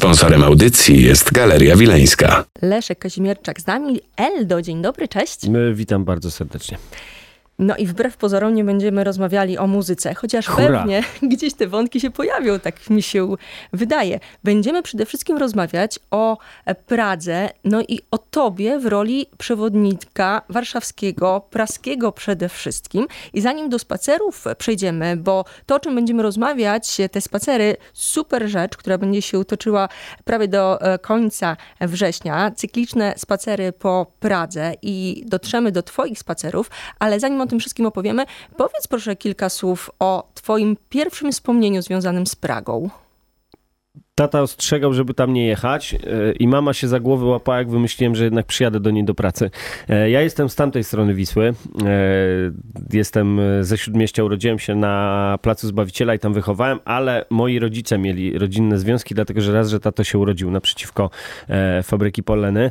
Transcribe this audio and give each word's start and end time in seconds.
Sponsorem 0.00 0.42
audycji 0.42 1.02
jest 1.02 1.32
Galeria 1.32 1.76
Wileńska. 1.76 2.44
Leszek 2.62 2.98
Kazimierczak 2.98 3.60
z 3.60 3.66
nami. 3.66 4.00
Eldo, 4.16 4.62
dzień 4.62 4.82
dobry, 4.82 5.08
cześć. 5.08 5.40
Witam 5.74 6.04
bardzo 6.04 6.30
serdecznie. 6.30 6.78
No 7.60 7.76
i 7.76 7.86
wbrew 7.86 8.16
pozorom 8.16 8.54
nie 8.54 8.64
będziemy 8.64 9.04
rozmawiali 9.04 9.58
o 9.58 9.66
muzyce, 9.66 10.14
chociaż 10.14 10.46
Hurra. 10.46 10.78
pewnie 10.78 11.02
gdzieś 11.32 11.54
te 11.54 11.66
wątki 11.66 12.00
się 12.00 12.10
pojawią, 12.10 12.60
tak 12.60 12.90
mi 12.90 13.02
się 13.02 13.34
wydaje. 13.72 14.20
Będziemy 14.44 14.82
przede 14.82 15.06
wszystkim 15.06 15.38
rozmawiać 15.38 15.98
o 16.10 16.38
Pradze, 16.86 17.48
no 17.64 17.80
i 17.88 18.00
o 18.10 18.18
tobie 18.18 18.78
w 18.78 18.86
roli 18.86 19.26
przewodnika 19.38 20.42
warszawskiego, 20.48 21.42
praskiego 21.50 22.12
przede 22.12 22.48
wszystkim. 22.48 23.06
I 23.32 23.40
zanim 23.40 23.68
do 23.68 23.78
spacerów 23.78 24.44
przejdziemy, 24.58 25.16
bo 25.16 25.44
to, 25.66 25.76
o 25.76 25.80
czym 25.80 25.94
będziemy 25.94 26.22
rozmawiać, 26.22 26.96
te 27.12 27.20
spacery, 27.20 27.76
super 27.92 28.48
rzecz, 28.48 28.76
która 28.76 28.98
będzie 28.98 29.22
się 29.22 29.44
toczyła 29.44 29.88
prawie 30.24 30.48
do 30.48 30.80
e, 30.80 30.98
końca 30.98 31.56
września, 31.80 32.50
cykliczne 32.50 33.14
spacery 33.16 33.72
po 33.72 34.06
Pradze 34.20 34.72
i 34.82 35.24
dotrzemy 35.26 35.72
do 35.72 35.82
twoich 35.82 36.18
spacerów, 36.18 36.70
ale 36.98 37.20
zanim 37.20 37.40
o 37.40 37.49
tym 37.50 37.60
wszystkim 37.60 37.86
opowiemy. 37.86 38.24
Powiedz 38.56 38.86
proszę 38.88 39.16
kilka 39.16 39.48
słów 39.48 39.90
o 39.98 40.28
Twoim 40.34 40.76
pierwszym 40.88 41.32
wspomnieniu 41.32 41.82
związanym 41.82 42.26
z 42.26 42.36
Pragą 42.36 42.90
tata 44.20 44.42
ostrzegał, 44.42 44.92
żeby 44.92 45.14
tam 45.14 45.32
nie 45.32 45.46
jechać 45.46 45.94
e, 45.94 45.98
i 46.32 46.48
mama 46.48 46.72
się 46.72 46.88
za 46.88 47.00
głowę 47.00 47.26
łapała, 47.26 47.58
jak 47.58 47.70
wymyśliłem, 47.70 48.14
że 48.14 48.24
jednak 48.24 48.46
przyjadę 48.46 48.80
do 48.80 48.90
niej 48.90 49.04
do 49.04 49.14
pracy. 49.14 49.50
E, 49.88 50.10
ja 50.10 50.20
jestem 50.20 50.48
z 50.48 50.54
tamtej 50.54 50.84
strony 50.84 51.14
Wisły. 51.14 51.46
E, 51.48 51.54
jestem 52.92 53.40
ze 53.60 53.78
Śródmieścia, 53.78 54.24
urodziłem 54.24 54.58
się 54.58 54.74
na 54.74 55.38
Placu 55.42 55.68
Zbawiciela 55.68 56.14
i 56.14 56.18
tam 56.18 56.34
wychowałem, 56.34 56.78
ale 56.84 57.24
moi 57.30 57.58
rodzice 57.58 57.98
mieli 57.98 58.38
rodzinne 58.38 58.78
związki, 58.78 59.14
dlatego 59.14 59.40
że 59.40 59.52
raz, 59.52 59.68
że 59.68 59.80
tato 59.80 60.04
się 60.04 60.18
urodził 60.18 60.50
naprzeciwko 60.50 61.10
fabryki 61.82 62.22
Poleny 62.22 62.70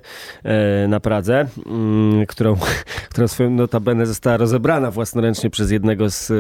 na 0.88 1.00
Pradze, 1.00 1.47
mm, 1.66 2.25
którą, 2.25 2.58
która 3.11 3.27
swoją 3.27 3.50
notabene 3.50 4.05
została 4.05 4.38
rozebrana 4.38 4.92
własnoręcznie 4.92 5.50
przez 5.50 5.72
jednego 5.72 6.09
z 6.09 6.31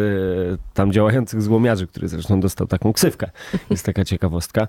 tam 0.73 0.91
działających 0.91 1.41
złomiarzy, 1.41 1.87
który 1.87 2.07
zresztą 2.07 2.39
dostał 2.39 2.67
taką 2.67 2.93
ksywkę. 2.93 3.29
Jest 3.69 3.85
taka 3.85 4.05
ciekawostka. 4.05 4.67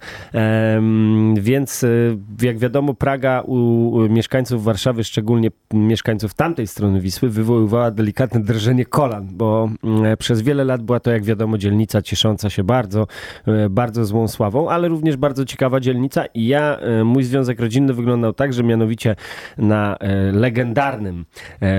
Więc 1.35 1.83
y, 1.83 2.19
jak 2.43 2.59
wiadomo, 2.59 2.95
Praga 2.95 3.41
u 3.41 4.09
mieszkańców 4.09 4.65
Warszawy, 4.65 5.05
szczególnie 5.05 5.51
mieszkańców 5.75 6.35
tamtej 6.35 6.67
strony 6.67 7.01
Wisły, 7.01 7.29
wywoływała 7.29 7.91
delikatne 7.91 8.41
drżenie 8.41 8.85
kolan, 8.85 9.29
bo 9.33 9.71
mm, 9.85 10.17
przez 10.17 10.43
wiele 10.43 10.65
lat 10.65 10.83
była 10.83 11.01
to, 11.01 11.11
jak 11.11 11.25
wiadomo, 11.25 11.59
dzielnica 11.59 12.03
ciesząca 12.03 12.51
się 12.51 12.65
bardzo, 12.65 13.07
e, 13.47 13.69
bardzo 13.69 14.05
złą 14.05 14.29
sławą, 14.29 14.71
ale 14.71 14.89
również 14.89 15.17
bardzo 15.17 15.45
ciekawa 15.45 15.81
dzielnica. 15.81 16.25
I 16.35 16.47
ja, 16.47 16.79
e, 16.79 17.05
mój 17.05 17.23
związek 17.23 17.61
rodzinny 17.61 17.95
wyglądał 17.95 18.33
tak, 18.33 18.53
że 18.53 18.63
mianowicie 18.63 19.17
na 19.59 19.97
e, 19.97 20.33
legendarnym 20.33 21.25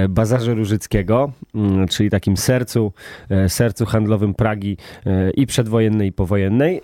Bazarze 0.10 0.54
Różyckiego, 0.54 1.32
mm, 1.56 1.88
czyli 1.88 2.10
takim 2.10 2.38
sercu, 2.38 2.94
sercu 3.48 3.86
handlowym 3.86 4.34
Pragi 4.34 4.78
i 5.36 5.48
przedwojennej, 5.48 6.08
i 6.10 6.12
powojennej, 6.12 6.82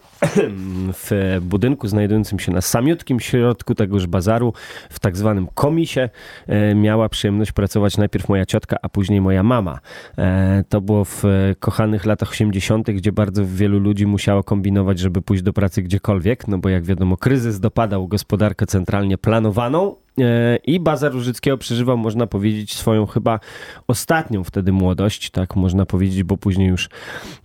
w 1.04 1.38
budynku 1.58 1.88
znajdującym 1.88 2.40
się 2.40 2.52
na 2.52 2.62
samiutkim 2.62 3.20
środku 3.20 3.76
tegoż 3.76 4.08
bazaru, 4.08 4.54
w 4.90 5.00
tak 5.00 5.18
zwanym 5.18 5.48
komisie, 5.54 6.10
e, 6.48 6.76
miała 6.76 7.10
przyjemność 7.10 7.52
pracować 7.52 7.98
najpierw 7.98 8.30
moja 8.30 8.46
ciotka, 8.46 8.78
a 8.82 8.90
później 8.90 9.22
moja 9.22 9.44
mama. 9.44 9.80
E, 10.18 10.64
to 10.70 10.82
było 10.82 11.06
w 11.06 11.24
kochanych 11.60 12.06
latach 12.06 12.32
80., 12.32 12.92
gdzie 12.92 13.12
bardzo 13.12 13.46
wielu 13.46 13.80
ludzi 13.80 14.06
musiało 14.06 14.44
kombinować, 14.44 15.00
żeby 15.00 15.22
pójść 15.22 15.44
do 15.44 15.54
pracy 15.54 15.82
gdziekolwiek, 15.82 16.48
no 16.48 16.58
bo 16.58 16.70
jak 16.70 16.84
wiadomo, 16.84 17.18
kryzys 17.18 17.60
dopadał 17.60 18.08
gospodarkę 18.08 18.66
centralnie 18.66 19.18
planowaną, 19.18 19.96
E, 19.96 20.07
I 20.66 20.80
Bazar 20.80 21.12
Różyckiego 21.12 21.58
przeżywał, 21.58 21.98
można 21.98 22.28
powiedzieć, 22.28 22.76
swoją 22.76 23.06
chyba 23.06 23.40
ostatnią 23.88 24.44
wtedy 24.44 24.72
młodość, 24.72 25.30
tak 25.30 25.56
można 25.56 25.86
powiedzieć, 25.86 26.24
bo 26.24 26.38
później 26.38 26.68
już 26.68 26.90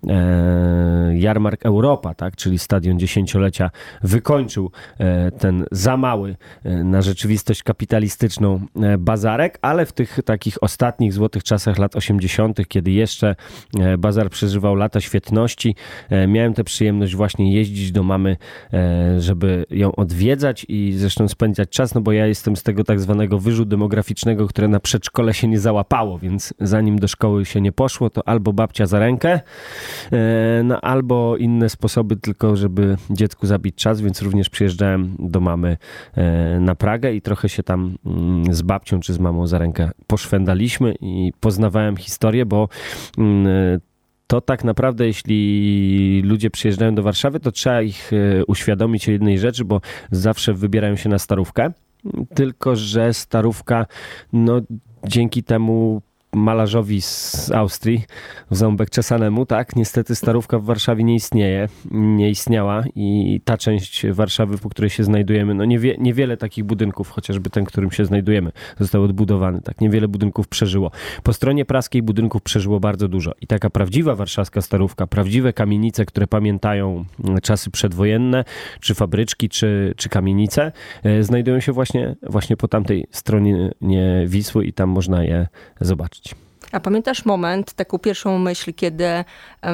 e, 0.08 1.18
Jarmark 1.18 1.66
Europa, 1.66 2.14
tak, 2.14 2.36
czyli 2.36 2.58
stadion 2.58 2.98
dziesięciolecia, 2.98 3.70
wykończył 4.02 4.70
e, 4.98 5.30
ten 5.30 5.64
za 5.70 5.96
mały 5.96 6.36
na 6.64 7.02
rzeczywistość 7.02 7.62
kapitalistyczną 7.62 8.60
bazarek, 8.98 9.58
ale 9.62 9.86
w 9.86 9.92
tych 9.92 10.18
takich 10.24 10.62
ostatnich 10.62 11.12
złotych 11.12 11.44
czasach 11.44 11.78
lat 11.78 11.96
80., 11.96 12.68
kiedy 12.68 12.90
jeszcze 12.90 13.36
bazar 13.98 14.30
przeżywał 14.30 14.74
lata 14.74 15.00
świetności, 15.00 15.76
miałem 16.28 16.54
tę 16.54 16.64
przyjemność 16.64 17.16
właśnie 17.16 17.54
jeździć 17.54 17.92
do 17.92 18.02
mamy, 18.02 18.36
żeby 19.18 19.64
ją 19.70 19.96
odwiedzać 19.96 20.66
i 20.68 20.92
zresztą 20.96 21.28
spędzać 21.28 21.68
czas, 21.68 21.94
no 21.94 22.00
bo 22.00 22.12
ja 22.12 22.26
jestem 22.26 22.56
tego 22.62 22.84
tak 22.84 23.00
zwanego 23.00 23.38
wyżu 23.38 23.64
demograficznego, 23.64 24.48
które 24.48 24.68
na 24.68 24.80
przedszkole 24.80 25.34
się 25.34 25.48
nie 25.48 25.58
załapało, 25.58 26.18
więc 26.18 26.54
zanim 26.60 26.98
do 26.98 27.08
szkoły 27.08 27.44
się 27.44 27.60
nie 27.60 27.72
poszło, 27.72 28.10
to 28.10 28.28
albo 28.28 28.52
babcia 28.52 28.86
za 28.86 28.98
rękę, 28.98 29.40
e, 30.12 30.62
no 30.64 30.80
albo 30.80 31.36
inne 31.36 31.68
sposoby 31.68 32.16
tylko, 32.16 32.56
żeby 32.56 32.96
dziecku 33.10 33.46
zabić 33.46 33.74
czas, 33.74 34.00
więc 34.00 34.22
również 34.22 34.50
przyjeżdżałem 34.50 35.16
do 35.18 35.40
mamy 35.40 35.76
e, 36.14 36.60
na 36.60 36.74
Pragę 36.74 37.14
i 37.14 37.22
trochę 37.22 37.48
się 37.48 37.62
tam 37.62 37.96
mm, 38.06 38.54
z 38.54 38.62
babcią 38.62 39.00
czy 39.00 39.12
z 39.12 39.18
mamą 39.18 39.46
za 39.46 39.58
rękę 39.58 39.90
poszwendaliśmy 40.06 40.94
i 41.00 41.32
poznawałem 41.40 41.96
historię, 41.96 42.46
bo 42.46 42.68
mm, 43.18 43.80
to 44.32 44.40
tak 44.40 44.64
naprawdę, 44.64 45.06
jeśli 45.06 46.22
ludzie 46.24 46.50
przyjeżdżają 46.50 46.94
do 46.94 47.02
Warszawy, 47.02 47.40
to 47.40 47.52
trzeba 47.52 47.82
ich 47.82 48.10
e, 48.12 48.44
uświadomić 48.44 49.08
jednej 49.08 49.38
rzeczy, 49.38 49.64
bo 49.64 49.80
zawsze 50.10 50.54
wybierają 50.54 50.96
się 50.96 51.08
na 51.08 51.18
starówkę. 51.18 51.72
Tylko, 52.34 52.76
że 52.76 53.14
starówka, 53.14 53.86
no 54.32 54.60
dzięki 55.06 55.42
temu 55.42 56.02
malarzowi 56.32 57.00
z 57.02 57.50
Austrii, 57.50 58.04
Ząbek 58.50 58.90
Czesanemu, 58.90 59.46
tak, 59.46 59.76
niestety 59.76 60.14
starówka 60.14 60.58
w 60.58 60.64
Warszawie 60.64 61.04
nie 61.04 61.14
istnieje, 61.14 61.68
nie 61.90 62.30
istniała 62.30 62.84
i 62.94 63.40
ta 63.44 63.58
część 63.58 64.06
Warszawy, 64.06 64.58
po 64.58 64.68
której 64.68 64.90
się 64.90 65.04
znajdujemy, 65.04 65.54
no 65.54 65.64
niewie, 65.64 65.96
niewiele 65.98 66.36
takich 66.36 66.64
budynków, 66.64 67.10
chociażby 67.10 67.50
ten, 67.50 67.64
którym 67.64 67.90
się 67.90 68.04
znajdujemy, 68.04 68.52
został 68.80 69.02
odbudowany, 69.02 69.60
tak, 69.60 69.80
niewiele 69.80 70.08
budynków 70.08 70.48
przeżyło. 70.48 70.90
Po 71.22 71.32
stronie 71.32 71.64
praskiej 71.64 72.02
budynków 72.02 72.42
przeżyło 72.42 72.80
bardzo 72.80 73.08
dużo 73.08 73.32
i 73.40 73.46
taka 73.46 73.70
prawdziwa 73.70 74.14
warszawska 74.14 74.60
starówka, 74.60 75.06
prawdziwe 75.06 75.52
kamienice, 75.52 76.04
które 76.04 76.26
pamiętają 76.26 77.04
czasy 77.42 77.70
przedwojenne, 77.70 78.44
czy 78.80 78.94
fabryczki, 78.94 79.48
czy, 79.48 79.94
czy 79.96 80.08
kamienice, 80.08 80.72
e, 81.02 81.22
znajdują 81.22 81.60
się 81.60 81.72
właśnie, 81.72 82.16
właśnie 82.22 82.56
po 82.56 82.68
tamtej 82.68 83.06
stronie 83.10 83.70
Wisły 84.26 84.64
i 84.64 84.72
tam 84.72 84.88
można 84.88 85.24
je 85.24 85.48
zobaczyć. 85.80 86.21
A 86.72 86.80
pamiętasz 86.80 87.24
moment, 87.24 87.72
taką 87.72 87.98
pierwszą 87.98 88.38
myśl, 88.38 88.72
kiedy 88.74 89.24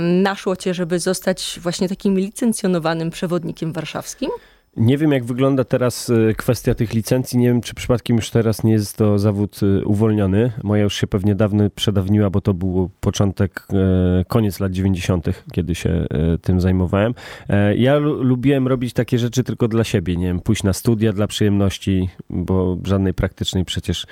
naszło 0.01 0.57
cię, 0.57 0.75
żeby 0.75 0.99
zostać 0.99 1.59
właśnie 1.63 1.89
takim 1.89 2.19
licencjonowanym 2.19 3.11
przewodnikiem 3.11 3.73
warszawskim? 3.73 4.31
Nie 4.77 4.99
wiem, 4.99 5.13
jak 5.13 5.25
wygląda 5.25 5.65
teraz 5.65 6.09
y, 6.09 6.35
kwestia 6.37 6.75
tych 6.75 6.93
licencji. 6.95 7.39
Nie 7.39 7.49
wiem, 7.49 7.61
czy 7.61 7.75
przypadkiem 7.75 8.17
już 8.17 8.31
teraz 8.31 8.65
nie 8.65 8.73
jest 8.73 8.97
to 8.97 9.19
zawód 9.19 9.61
y, 9.63 9.85
uwolniony. 9.85 10.53
Moja 10.63 10.83
już 10.83 10.95
się 10.95 11.07
pewnie 11.07 11.35
dawno 11.35 11.71
przedawniła, 11.71 12.31
bo 12.31 12.41
to 12.41 12.55
był 12.55 12.91
początek, 13.01 13.67
e, 13.73 14.25
koniec 14.25 14.61
lat 14.61 14.73
90., 14.73 15.45
kiedy 15.53 15.75
się 15.75 15.91
e, 15.91 16.39
tym 16.39 16.61
zajmowałem. 16.61 17.15
E, 17.49 17.77
ja 17.77 17.99
lubiłem 17.99 18.69
robić 18.69 18.93
takie 18.93 19.19
rzeczy 19.19 19.45
tylko 19.45 19.69
dla 19.69 19.85
siebie. 19.85 20.17
Nie 20.17 20.27
wiem, 20.27 20.41
pójść 20.41 20.63
na 20.63 20.73
studia 20.73 21.13
dla 21.13 21.27
przyjemności, 21.27 22.09
bo 22.31 22.79
żadnej 22.85 23.15
praktycznej 23.15 23.65
przecież 23.65 24.07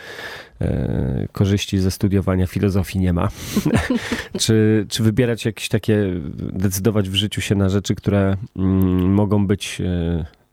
korzyści 1.32 1.78
ze 1.78 1.90
studiowania 1.90 2.46
filozofii 2.46 2.98
nie 2.98 3.12
ma. 3.12 3.28
czy, 4.38 4.86
czy 4.88 5.02
wybierać 5.02 5.44
jakieś 5.44 5.68
takie, 5.68 6.20
decydować 6.36 7.08
w 7.08 7.14
życiu 7.14 7.40
się 7.40 7.54
na 7.54 7.68
rzeczy, 7.68 7.94
które 7.94 8.36
mm, 8.56 9.12
mogą 9.12 9.46
być 9.46 9.82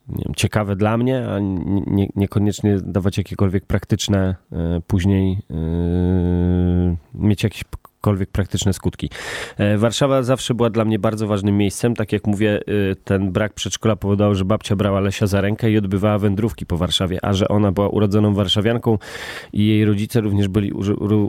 wiem, 0.09 0.36
ciekawe 0.36 0.75
dla 0.75 0.97
mnie, 0.97 1.28
a 1.30 1.40
nie, 1.40 2.07
niekoniecznie 2.16 2.78
dawać 2.81 3.18
jakiekolwiek 3.18 3.66
praktyczne 3.66 4.36
e, 4.51 4.81
później, 4.88 5.38
yy, 5.50 6.98
mieć 7.13 7.44
jakieś 7.44 7.63
jakiekolwiek 8.04 8.30
praktyczne 8.30 8.74
skutki. 8.74 9.10
E, 9.58 9.78
Warszawa 9.78 10.24
zawsze 10.24 10.54
była 10.54 10.70
dla 10.70 10.86
mnie 10.86 11.00
bardzo 11.00 11.28
ważnym 11.28 11.58
miejscem. 11.58 11.96
Tak 11.96 12.12
jak 12.12 12.28
mówię, 12.28 12.60
e, 12.92 12.96
ten 12.96 13.32
brak 13.32 13.54
przedszkola 13.54 13.96
powodował, 13.96 14.36
że 14.36 14.46
babcia 14.46 14.76
brała 14.76 15.00
Lesia 15.00 15.28
za 15.28 15.42
rękę 15.42 15.72
i 15.72 15.78
odbywała 15.78 16.20
wędrówki 16.20 16.66
po 16.66 16.78
Warszawie, 16.78 17.20
a 17.26 17.34
że 17.34 17.48
ona 17.48 17.72
była 17.72 17.90
urodzoną 17.90 18.34
warszawianką 18.34 18.98
i 19.54 19.68
jej 19.68 19.86
rodzice 19.86 20.22
również 20.22 20.48
byli 20.48 20.72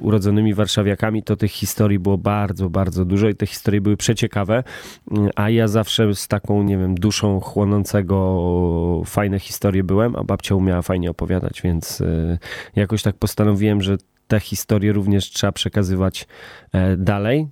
urodzonymi 0.00 0.54
warszawiakami, 0.54 1.22
to 1.22 1.36
tych 1.36 1.52
historii 1.52 1.98
było 1.98 2.18
bardzo, 2.18 2.70
bardzo 2.70 3.04
dużo 3.04 3.28
i 3.28 3.34
te 3.34 3.46
historie 3.46 3.80
były 3.80 3.96
przeciekawe, 3.96 4.64
mm, 5.10 5.30
a 5.36 5.50
ja 5.50 5.68
zawsze 5.68 6.14
z 6.14 6.28
taką, 6.28 6.62
nie 6.62 6.78
wiem, 6.78 6.94
duszą 6.94 7.40
chłonącego 7.40 9.02
fajne 9.06 9.38
historie 9.38 9.84
byłem, 9.84 10.16
a 10.16 10.24
babcia 10.24 10.54
umiała 10.54 10.82
fajnie 10.82 11.10
opowiadać, 11.10 11.62
więc 11.62 12.00
e, 12.00 12.38
jakoś 12.76 13.02
tak 13.02 13.16
postanowiłem, 13.16 13.82
że 13.82 13.96
te 14.28 14.40
historie 14.40 14.92
również 14.92 15.30
trzeba 15.30 15.52
przekazywać 15.52 16.26
e, 16.72 16.96
dalej. 16.96 17.48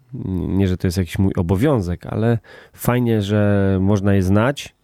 Nie, 0.49 0.69
że 0.69 0.77
to 0.77 0.87
jest 0.87 0.99
jakiś 0.99 1.19
mój 1.19 1.33
obowiązek, 1.37 2.07
ale 2.07 2.39
fajnie, 2.73 3.23
że 3.23 3.79
można 3.81 4.15
je 4.15 4.23
znać, 4.23 4.75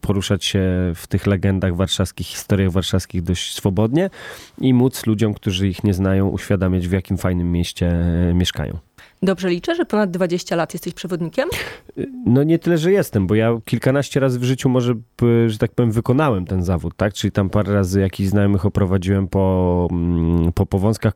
poruszać 0.00 0.44
się 0.44 0.92
w 0.94 1.06
tych 1.06 1.26
legendach 1.26 1.76
warszawskich, 1.76 2.26
historiach 2.26 2.72
warszawskich 2.72 3.22
dość 3.22 3.54
swobodnie 3.54 4.10
i 4.58 4.74
móc 4.74 5.06
ludziom, 5.06 5.34
którzy 5.34 5.68
ich 5.68 5.84
nie 5.84 5.94
znają, 5.94 6.28
uświadamiać, 6.28 6.88
w 6.88 6.92
jakim 6.92 7.18
fajnym 7.18 7.52
mieście 7.52 7.88
e, 7.90 8.34
mieszkają. 8.34 8.85
Dobrze 9.26 9.50
liczę, 9.50 9.74
że 9.74 9.84
ponad 9.84 10.10
20 10.10 10.56
lat 10.56 10.74
jesteś 10.74 10.94
przewodnikiem? 10.94 11.48
No 12.26 12.42
nie 12.42 12.58
tyle, 12.58 12.78
że 12.78 12.92
jestem, 12.92 13.26
bo 13.26 13.34
ja 13.34 13.58
kilkanaście 13.64 14.20
razy 14.20 14.38
w 14.38 14.44
życiu 14.44 14.68
może, 14.68 14.94
że 15.46 15.58
tak 15.58 15.72
powiem, 15.72 15.92
wykonałem 15.92 16.46
ten 16.46 16.62
zawód, 16.62 16.96
tak? 16.96 17.12
Czyli 17.12 17.32
tam 17.32 17.50
parę 17.50 17.74
razy 17.74 18.00
jakichś 18.00 18.28
znajomych 18.28 18.66
oprowadziłem 18.66 19.28
po, 19.28 19.88
mm, 19.90 20.52
po 20.52 20.66
powązkach 20.66 21.14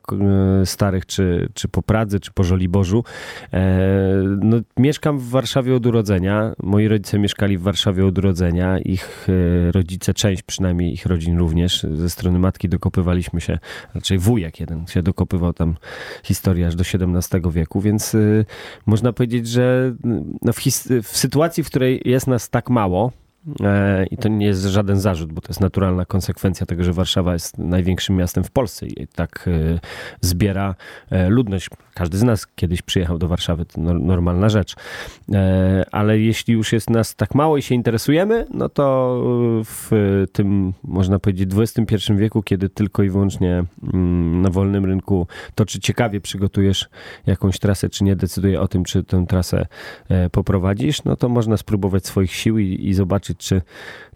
e, 0.63 0.67
starych, 0.67 1.07
czy, 1.07 1.49
czy 1.55 1.69
po 1.69 1.83
Pradze, 1.83 2.21
czy 2.21 2.31
po 2.33 2.45
Żoliborzu. 2.45 3.05
E, 3.53 3.79
no, 4.43 4.57
mieszkam 4.77 5.19
w 5.19 5.29
Warszawie 5.29 5.75
od 5.75 5.87
urodzenia. 5.87 6.53
Moi 6.63 6.89
rodzice 6.89 7.19
mieszkali 7.19 7.59
w 7.59 7.63
Warszawie 7.63 8.07
od 8.07 8.19
urodzenia. 8.19 8.79
Ich 8.79 9.27
e, 9.29 9.73
rodzice, 9.73 10.15
część 10.15 10.43
przynajmniej 10.43 10.93
ich 10.93 11.07
rodzin 11.07 11.39
również. 11.39 11.87
Ze 11.95 12.11
strony 12.11 12.39
matki 12.39 12.69
dokopywaliśmy 12.69 13.41
się, 13.41 13.59
raczej 13.95 14.19
wujek 14.19 14.61
jeden 14.61 14.87
się 14.87 15.03
dokopywał 15.03 15.53
tam 15.53 15.77
historię 16.25 16.67
aż 16.67 16.75
do 16.75 16.85
XVII 16.85 17.41
wieku, 17.51 17.81
więc 17.81 18.00
y, 18.15 18.45
można 18.87 19.13
powiedzieć, 19.13 19.49
że 19.49 19.95
no, 20.43 20.53
w, 20.53 20.61
w 21.03 21.17
sytuacji, 21.17 21.65
w 21.65 21.67
której 21.67 22.03
jest 22.05 22.27
nas 22.27 22.51
tak 22.51 22.71
mało, 22.71 23.13
E, 23.63 24.07
I 24.11 24.17
to 24.17 24.29
nie 24.29 24.47
jest 24.47 24.63
żaden 24.63 25.01
zarzut, 25.01 25.33
bo 25.33 25.41
to 25.41 25.49
jest 25.49 25.61
naturalna 25.61 26.05
konsekwencja 26.05 26.67
tego, 26.67 26.85
że 26.85 26.93
Warszawa 26.93 27.33
jest 27.33 27.59
największym 27.59 28.17
miastem 28.17 28.45
w 28.45 28.51
Polsce 28.51 28.87
i 28.87 29.07
tak 29.07 29.49
e, 29.49 29.81
zbiera 30.21 30.75
e, 31.11 31.29
ludność. 31.29 31.69
Każdy 32.01 32.19
z 32.19 32.23
nas 32.23 32.47
kiedyś 32.55 32.83
przyjechał 32.83 33.19
do 33.19 33.29
Warszawy, 33.29 33.65
to 33.65 33.81
normalna 33.81 34.49
rzecz. 34.49 34.75
Ale 35.93 36.19
jeśli 36.19 36.55
już 36.55 36.73
jest 36.73 36.91
nas 36.91 37.17
tak 37.17 37.35
mało 37.35 37.57
i 37.57 37.63
się 37.63 37.75
interesujemy, 37.75 38.47
no 38.55 38.69
to 38.69 39.17
w 39.65 39.91
tym, 40.33 40.73
można 40.85 41.19
powiedzieć, 41.19 41.51
XXI 41.57 42.13
wieku, 42.17 42.43
kiedy 42.43 42.69
tylko 42.69 43.03
i 43.03 43.11
wyłącznie 43.11 43.65
mm, 43.93 44.43
na 44.43 44.51
wolnym 44.51 44.85
rynku 44.85 45.27
to, 45.55 45.67
czy 45.67 45.81
ciekawie 45.81 46.21
przygotujesz 46.21 46.89
jakąś 47.27 47.59
trasę, 47.59 47.89
czy 47.89 48.05
nie 48.05 48.17
decyduje 48.17 48.61
o 48.61 48.69
tym, 48.69 48.85
czy 48.85 49.05
tę 49.05 49.27
trasę 49.29 49.67
poprowadzisz, 50.33 51.05
no 51.05 51.17
to 51.17 51.29
można 51.29 51.57
spróbować 51.57 52.07
swoich 52.07 52.35
sił 52.35 52.59
i, 52.59 52.89
i 52.89 52.95
zobaczyć, 52.95 53.39
czy, 53.39 53.63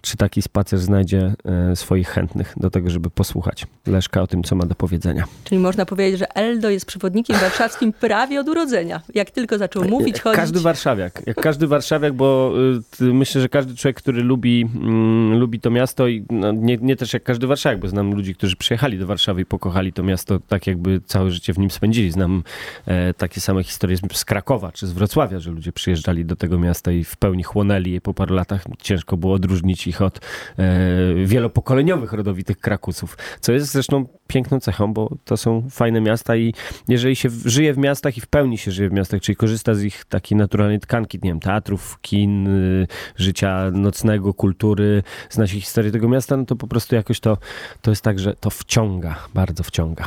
czy 0.00 0.16
taki 0.16 0.42
spacer 0.42 0.78
znajdzie 0.78 1.34
e, 1.44 1.76
swoich 1.76 2.08
chętnych 2.08 2.54
do 2.56 2.70
tego, 2.70 2.90
żeby 2.90 3.10
posłuchać 3.10 3.66
Leszka 3.87 4.22
o 4.22 4.26
tym, 4.26 4.42
co 4.42 4.56
ma 4.56 4.66
do 4.66 4.75
powiedzenia. 4.75 5.25
Czyli 5.44 5.60
można 5.60 5.87
powiedzieć, 5.87 6.19
że 6.19 6.37
Eldo 6.37 6.70
jest 6.70 6.87
przewodnikiem 6.87 7.37
warszawskim 7.37 7.74
prawie 8.00 8.41
od 8.41 8.49
urodzenia. 8.49 9.00
Jak 9.15 9.31
tylko 9.31 9.59
zaczął 9.59 9.85
mówić, 9.85 10.21
chodzić. 10.21 10.41
Każdy 10.41 10.61
warszawiak. 10.61 11.23
Jak 11.26 11.37
każdy 11.37 11.67
warszawiak, 11.67 12.12
bo 12.12 12.53
y, 13.00 13.05
myślę, 13.05 13.41
że 13.41 13.49
każdy 13.49 13.76
człowiek, 13.76 13.97
który 13.97 14.23
lubi, 14.23 14.69
mm, 14.75 15.38
lubi 15.38 15.61
to 15.61 15.71
miasto 15.71 16.09
i 16.09 16.25
no, 16.31 16.53
nie, 16.53 16.76
nie 16.76 16.97
też 16.97 17.12
jak 17.12 17.23
każdy 17.23 17.47
warszawiak, 17.47 17.81
bo 17.81 17.88
znam 17.88 18.15
ludzi, 18.15 18.35
którzy 18.35 18.56
przyjechali 18.56 18.99
do 18.99 19.06
Warszawy 19.06 19.41
i 19.41 19.47
pokochali 19.47 19.93
to 19.93 20.03
miasto 20.03 20.38
tak, 20.49 20.67
jakby 20.67 21.00
całe 21.00 21.31
życie 21.31 21.53
w 21.53 21.59
nim 21.59 21.71
spędzili. 21.71 22.11
Znam 22.11 22.43
e, 22.87 23.15
takie 23.15 23.41
same 23.41 23.65
historie 23.65 23.97
z 24.12 24.25
Krakowa 24.25 24.73
czy 24.73 24.87
z 24.87 24.93
Wrocławia, 24.93 25.41
że 25.41 25.50
ludzie 25.50 25.73
przyjeżdżali 25.73 26.25
do 26.25 26.37
tego 26.37 26.59
miasta 26.59 26.93
i 26.93 27.05
w 27.05 27.17
pełni 27.17 27.43
chłonęli 27.43 27.91
je 27.91 28.00
po 28.00 28.15
paru 28.15 28.35
latach. 28.35 28.65
Ciężko 28.79 29.17
było 29.17 29.35
odróżnić 29.35 29.87
ich 29.87 30.03
od 30.03 30.21
e, 30.59 31.25
wielopokoleniowych 31.25 32.12
rodowitych 32.12 32.59
Krakusów, 32.59 33.19
co 33.41 33.53
jest 33.53 33.73
zresztą 33.73 34.06
piękną 34.26 34.61
cechą, 34.61 34.93
bo 34.93 35.11
to 35.25 35.37
są 35.37 35.71
fajne 35.71 36.00
miasta 36.00 36.37
i 36.37 36.55
jeżeli 36.88 37.17
się 37.17 37.29
żyje 37.44 37.75
w 37.75 37.79
miastach 37.79 38.17
i 38.17 38.21
w 38.21 38.26
pełni 38.26 38.59
się 38.59 38.71
żyje 38.71 38.88
w 38.88 38.93
miastach, 38.93 39.21
czyli 39.21 39.37
korzysta 39.37 39.75
z 39.75 39.82
ich 39.82 40.05
takiej 40.05 40.38
naturalnej 40.38 40.81
tkanki, 40.81 41.19
nie 41.23 41.31
wiem, 41.31 41.41
teatrów, 41.41 41.99
kin, 42.03 42.47
y, 42.47 42.87
życia 43.17 43.71
nocnego, 43.73 44.35
kultury, 44.35 45.03
zna 45.31 45.47
się 45.47 45.61
historię 45.61 45.91
tego 45.91 46.09
miasta, 46.09 46.37
no 46.37 46.44
to 46.44 46.56
po 46.56 46.67
prostu 46.67 46.94
jakoś 46.94 47.21
to, 47.21 47.38
to 47.82 47.91
jest 47.91 48.03
tak, 48.03 48.19
że 48.19 48.35
to 48.35 48.50
wciąga, 48.50 49.17
bardzo 49.35 49.62
wciąga 49.62 50.06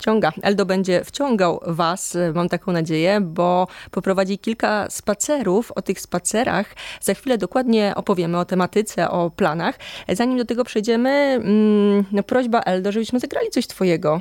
wciąga. 0.00 0.32
Eldo 0.42 0.66
będzie 0.66 1.04
wciągał 1.04 1.60
Was, 1.66 2.16
mam 2.34 2.48
taką 2.48 2.72
nadzieję, 2.72 3.20
bo 3.20 3.66
poprowadzi 3.90 4.38
kilka 4.38 4.90
spacerów. 4.90 5.72
O 5.72 5.82
tych 5.82 6.00
spacerach 6.00 6.74
za 7.00 7.14
chwilę 7.14 7.38
dokładnie 7.38 7.92
opowiemy 7.96 8.38
o 8.38 8.44
tematyce, 8.44 9.10
o 9.10 9.30
planach. 9.30 9.78
Zanim 10.08 10.38
do 10.38 10.44
tego 10.44 10.64
przejdziemy, 10.64 11.10
mm, 11.10 12.04
no 12.12 12.22
prośba 12.22 12.60
Eldo, 12.60 12.92
żebyśmy 12.92 13.20
zagrali 13.20 13.50
coś 13.50 13.66
Twojego. 13.66 14.20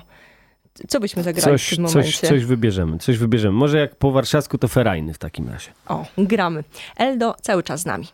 Co 0.88 1.00
byśmy 1.00 1.24
zagrali 1.24 1.52
coś, 1.52 1.68
w 1.68 1.76
tym 1.76 1.84
momencie? 1.84 2.12
Coś, 2.12 2.30
coś 2.30 2.46
wybierzemy, 2.46 2.98
coś 2.98 3.18
wybierzemy. 3.18 3.54
Może 3.54 3.80
jak 3.80 3.96
po 3.96 4.12
warszawsku 4.12 4.58
to 4.58 4.68
ferajny 4.68 5.14
w 5.14 5.18
takim 5.18 5.50
razie. 5.50 5.70
O, 5.88 6.06
gramy. 6.18 6.64
Eldo 6.98 7.36
cały 7.42 7.64
czas 7.64 7.82
z 7.82 7.86
nami. 7.86 8.08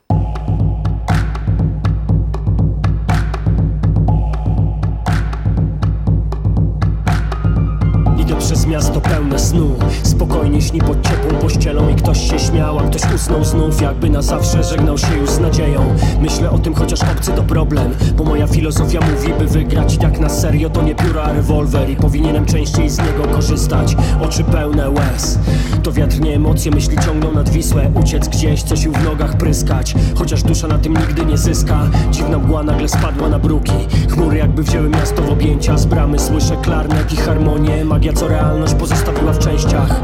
Miasto 8.76 9.02
pełne 9.02 9.40
snu. 9.40 9.76
Spokojnie 10.04 10.62
śni 10.62 10.80
pod 10.80 11.02
ciepłą 11.08 11.40
pościelą 11.40 11.90
I 11.90 11.96
ktoś 11.96 12.30
się 12.30 12.40
śmiał, 12.40 12.80
a 12.80 12.84
ktoś 12.84 13.02
usnął 13.16 13.44
znów 13.44 13.82
Jakby 13.82 14.10
na 14.10 14.22
zawsze 14.22 14.64
żegnał 14.64 14.98
się 14.98 15.18
już 15.18 15.30
z 15.30 15.40
nadzieją. 15.40 15.96
Myślę 16.22 16.52
o 16.52 16.60
tym, 16.60 16.74
chociaż 16.74 17.02
obcy 17.02 17.32
to 17.32 17.44
problem 17.44 17.92
Bo 18.18 18.24
moja 18.24 18.48
filozofia 18.48 19.00
mówi, 19.00 19.34
by 19.40 19.48
wygrać 19.48 19.98
tak 19.98 20.20
na 20.20 20.30
serio 20.30 20.70
To 20.70 20.82
nie 20.82 20.96
pióra, 20.96 21.22
a 21.24 21.34
rewolwer 21.34 21.90
I 21.90 21.96
powinienem 21.96 22.46
częściej 22.46 22.90
z 22.90 22.98
niego 22.98 23.24
korzystać. 23.34 23.96
Oczy 24.22 24.44
pełne 24.44 24.90
łez. 24.90 25.40
To 25.84 25.92
wiatrnie 25.92 26.36
emocje, 26.36 26.72
myśli 26.72 26.98
ciągną 27.06 27.32
nad 27.32 27.50
Wisłę. 27.50 27.92
Uciec 28.02 28.28
gdzieś, 28.28 28.64
coś 28.64 28.88
w 28.88 29.04
nogach 29.04 29.38
pryskać. 29.38 29.96
Chociaż 30.16 30.44
dusza 30.44 30.68
na 30.68 30.78
tym 30.78 30.94
nigdy 30.94 31.26
nie 31.26 31.38
zyska. 31.38 31.80
Dziwna 32.12 32.38
mgła 32.38 32.64
nagle 32.64 32.90
spadła 32.90 33.30
na 33.30 33.40
bruki. 33.40 33.88
Chmury 34.10 34.38
jakby 34.38 34.64
wzięły 34.64 34.90
miasto 34.90 35.22
w 35.22 35.30
objęcia. 35.30 35.78
Z 35.78 35.86
bramy 35.86 36.20
słyszę 36.20 36.58
klarnet 36.62 37.14
i 37.14 37.16
harmonię. 37.16 37.86
Magia 37.86 38.14
co 38.14 38.28
realność 38.28 38.65
pozostawiła 38.74 39.34
w 39.34 39.40
częściach 39.40 40.02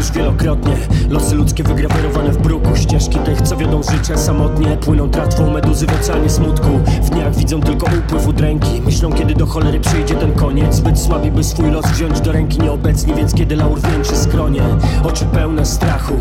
już 0.00 0.12
wielokrotnie 0.12 0.76
Losy 1.10 1.34
ludzkie 1.34 1.62
wygrawerowane 1.62 2.32
w 2.32 2.38
bruku. 2.38 2.76
Ścieżki 2.76 3.18
tych, 3.18 3.42
co 3.42 3.56
wiodą 3.56 3.82
życie 3.82 4.18
samotnie 4.18 4.76
Płyną 4.76 5.10
tratwą 5.10 5.50
meduzy 5.50 5.86
w 5.86 6.00
oceanie 6.00 6.30
smutku. 6.30 6.68
W 7.02 7.10
dniach 7.10 7.36
widzą 7.36 7.60
tylko 7.60 7.86
upływ 7.98 8.26
udręki 8.26 8.80
Myślą, 8.80 9.12
kiedy 9.12 9.34
do 9.34 9.46
cholery 9.46 9.80
przyjdzie 9.80 10.14
ten 10.14 10.32
koniec. 10.32 10.74
Zbyt 10.74 10.98
słabi, 10.98 11.30
by 11.30 11.44
swój 11.44 11.70
los 11.70 11.86
wziąć 11.86 12.20
do 12.20 12.32
ręki 12.32 12.58
Nieobecni, 12.58 13.14
więc 13.14 13.34
kiedy 13.34 13.56
laur 13.56 13.80
wieńczy 13.80 14.16
skronie 14.16 14.62
Oczy 15.04 15.24
pełne 15.24 15.66
strachu. 15.66 16.14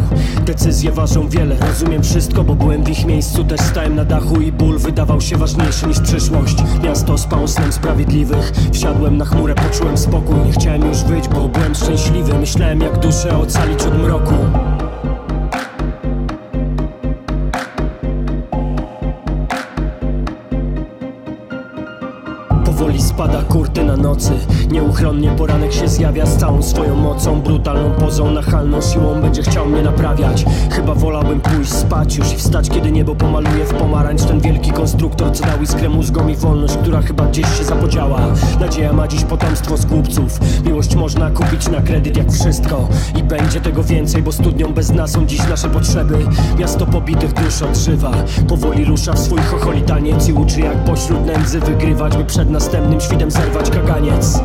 Decyzje 0.46 0.92
ważą 0.92 1.30
wiele, 1.30 1.56
rozumiem 1.68 2.04
wszystko 2.04 2.44
Bo 2.44 2.56
byłem 2.56 2.84
w 2.84 2.90
ich 2.90 3.06
miejscu, 3.06 3.44
też 3.44 3.60
stałem 3.60 3.96
na 3.96 4.06
dachu 4.06 4.42
I 4.42 4.52
ból 4.52 4.80
wydawał 4.80 5.22
się 5.22 5.38
ważniejszy 5.38 5.88
niż 5.88 6.00
przyszłość. 6.00 6.56
Miasto 6.84 7.18
spało 7.18 7.48
snem 7.48 7.72
sprawiedliwych 7.72 8.52
Wsiadłem 8.74 9.18
na 9.18 9.26
chmurę, 9.26 9.56
poczułem 9.56 9.98
spokój. 9.98 10.36
Nie 10.46 10.52
chciałem 10.52 10.86
już 10.86 11.04
wyjść, 11.04 11.30
bo 11.30 11.48
byłem 11.48 11.76
szczęśliwy. 11.76 12.34
Myślałem 12.40 12.82
jak 12.82 13.00
duszę 13.00 13.38
ocalić 13.38 13.69
od 13.70 13.98
mroku 14.02 14.36
nocy. 24.10 24.32
Nieuchronnie 24.72 25.32
poranek 25.32 25.74
się 25.74 25.88
zjawia 25.88 26.26
z 26.26 26.38
całą 26.38 26.62
swoją 26.62 26.96
mocą 26.96 27.42
Brutalną 27.42 27.92
pozą, 27.92 28.32
nachalną 28.32 28.82
siłą 28.82 29.22
będzie 29.22 29.44
chciał 29.44 29.66
mnie 29.66 29.82
naprawiać. 29.82 30.46
Chyba 30.72 30.96
wolałbym 30.96 31.42
pójść 31.42 31.74
spać 31.74 32.18
już 32.18 32.34
i 32.34 32.36
wstać 32.36 32.70
Kiedy 32.70 32.92
niebo 32.92 33.16
pomaluje 33.16 33.66
w 33.66 33.74
pomarańcz. 33.74 34.24
Ten 34.24 34.40
wielki 34.40 34.72
konstruktor, 34.72 35.32
co 35.32 35.46
dał 35.46 35.62
iskrę 35.62 35.90
mózgom 35.90 36.30
i 36.30 36.36
wolność 36.36 36.78
Która 36.78 37.02
chyba 37.02 37.26
gdzieś 37.26 37.58
się 37.58 37.64
zapodziała. 37.64 38.22
Nadzieja 38.60 38.94
ma 38.94 39.08
dziś 39.08 39.24
potomstwo 39.24 39.78
z 39.78 39.86
głupców. 39.86 40.40
Miłość 40.66 40.96
można 40.96 41.30
kupić 41.30 41.70
na 41.70 41.82
kredyt 41.82 42.18
jak 42.18 42.32
wszystko. 42.32 42.88
I 43.18 43.24
będzie 43.24 43.62
tego 43.62 43.84
więcej, 43.84 44.22
bo 44.22 44.32
studnią 44.32 44.74
bez 44.74 44.92
nas 44.92 45.12
są 45.12 45.26
dziś 45.26 45.48
nasze 45.50 45.70
potrzeby. 45.70 46.18
Miasto 46.60 46.86
pobitych 46.86 47.34
dusz 47.34 47.62
odżywa 47.62 48.12
Powoli 48.48 48.86
rusza 48.86 49.14
w 49.14 49.20
swój 49.20 49.42
chocholi 49.42 49.82
taniec 49.82 50.28
I 50.28 50.34
uczy 50.34 50.60
jak 50.60 50.84
pośród 50.84 51.26
nędzy 51.26 51.60
wygrywać 51.60 52.18
By 52.18 52.26
przed 52.26 52.50
następnym 52.50 53.02
świtem 53.02 53.32
zerwać 53.32 53.70
koniec. 54.00 54.40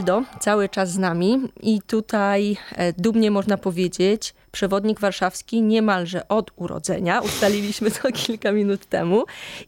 Eldo 0.00 0.22
cały 0.40 0.68
czas 0.68 0.92
z 0.92 0.98
nami 0.98 1.38
i 1.60 1.82
tutaj 1.82 2.56
dumnie 2.98 3.30
można 3.30 3.56
powiedzieć, 3.56 4.34
przewodnik 4.52 5.00
warszawski 5.00 5.62
niemalże 5.62 6.28
od 6.28 6.50
urodzenia. 6.56 7.20
Ustaliliśmy 7.28 7.90
to 7.90 8.12
kilka 8.12 8.52
minut 8.52 8.86
temu 8.86 9.24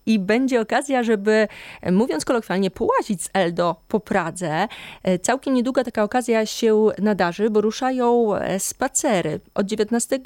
i 0.07 0.19
będzie 0.19 0.61
okazja, 0.61 1.03
żeby, 1.03 1.49
mówiąc 1.93 2.25
kolokwialnie, 2.25 2.71
połazić 2.71 3.23
z 3.23 3.31
Eldo 3.33 3.77
po 3.89 4.01
Pradze. 4.01 4.69
Całkiem 5.23 5.55
niedługo 5.55 5.85
taka 5.85 6.03
okazja 6.03 6.47
się 6.47 6.89
nadarzy, 6.99 7.51
bo 7.51 7.61
ruszają 7.61 8.31
spacery. 8.59 9.41
Od 9.55 9.67
19 9.67 10.21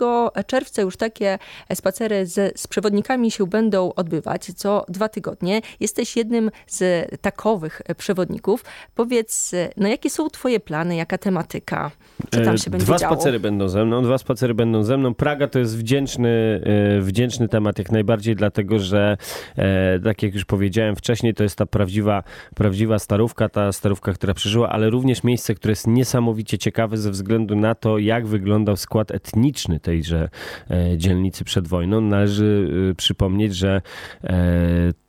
czerwca 0.47 0.83
już 0.83 0.97
takie 0.97 1.39
spacery 1.75 2.27
z, 2.27 2.61
z 2.61 2.67
przewodnikami 2.67 3.31
się 3.31 3.47
będą 3.47 3.93
odbywać 3.95 4.53
co 4.57 4.85
dwa 4.89 5.09
tygodnie. 5.09 5.61
Jesteś 5.81 6.17
jednym 6.17 6.51
z 6.67 7.09
takowych 7.21 7.83
przewodników. 7.97 8.65
Powiedz, 8.95 9.53
no 9.77 9.89
jakie 9.97 10.11
są 10.11 10.29
twoje 10.31 10.61
plany, 10.61 10.97
jaka 10.97 11.19
tematyka? 11.19 11.91
Co 12.31 12.41
tam 12.41 12.59
się 12.59 12.71
będzie 12.71 12.87
Dwa 12.87 12.99
działo? 12.99 13.15
spacery 13.15 13.41
będą 13.41 13.69
ze 13.69 13.85
mną, 13.85 14.03
dwa 14.03 14.19
spacery 14.19 14.55
będą 14.55 14.83
ze 14.83 14.97
mną. 14.97 15.15
Praga 15.15 15.49
to 15.49 15.59
jest 15.59 15.79
wdzięczny, 15.79 16.61
e, 16.97 17.01
wdzięczny 17.01 17.49
temat 17.49 17.79
jak 17.79 17.93
najbardziej, 17.93 18.37
dlatego 18.37 18.79
że 18.79 19.17
e, 19.57 20.01
tak 20.01 20.23
jak 20.23 20.35
już 20.35 20.45
powiedziałem 20.45 20.97
wcześniej, 20.97 21.35
to 21.35 21.43
jest 21.43 21.59
ta 21.59 21.67
prawdziwa, 21.67 22.23
prawdziwa 22.55 22.99
starówka, 22.99 23.49
ta 23.49 23.73
starówka, 23.73 24.13
która 24.13 24.35
przeżyła, 24.35 24.69
ale 24.69 24.91
również 24.91 25.25
miejsce, 25.25 25.55
które 25.55 25.73
jest 25.73 25.87
niesamowicie 25.87 26.59
ciekawe 26.59 26.97
ze 26.97 27.11
względu 27.11 27.57
na 27.57 27.75
to, 27.75 27.99
jak 27.99 28.27
wyglądał 28.27 28.77
skład 28.77 29.11
etniczny 29.11 29.81
tejże 29.81 30.29
e, 30.71 30.99
dzielnicy 30.99 31.45
przed 31.45 31.69
wojną. 31.69 32.01
Należy 32.01 32.69
przypomnieć, 32.97 33.55
że 33.57 33.83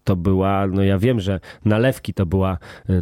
to 0.08 0.16
była, 0.16 0.68
no 0.68 0.84
ja 0.84 1.00
wiem, 1.00 1.20
że 1.20 1.40
nalewki 1.66 2.14
to 2.14 2.26
była 2.26 2.58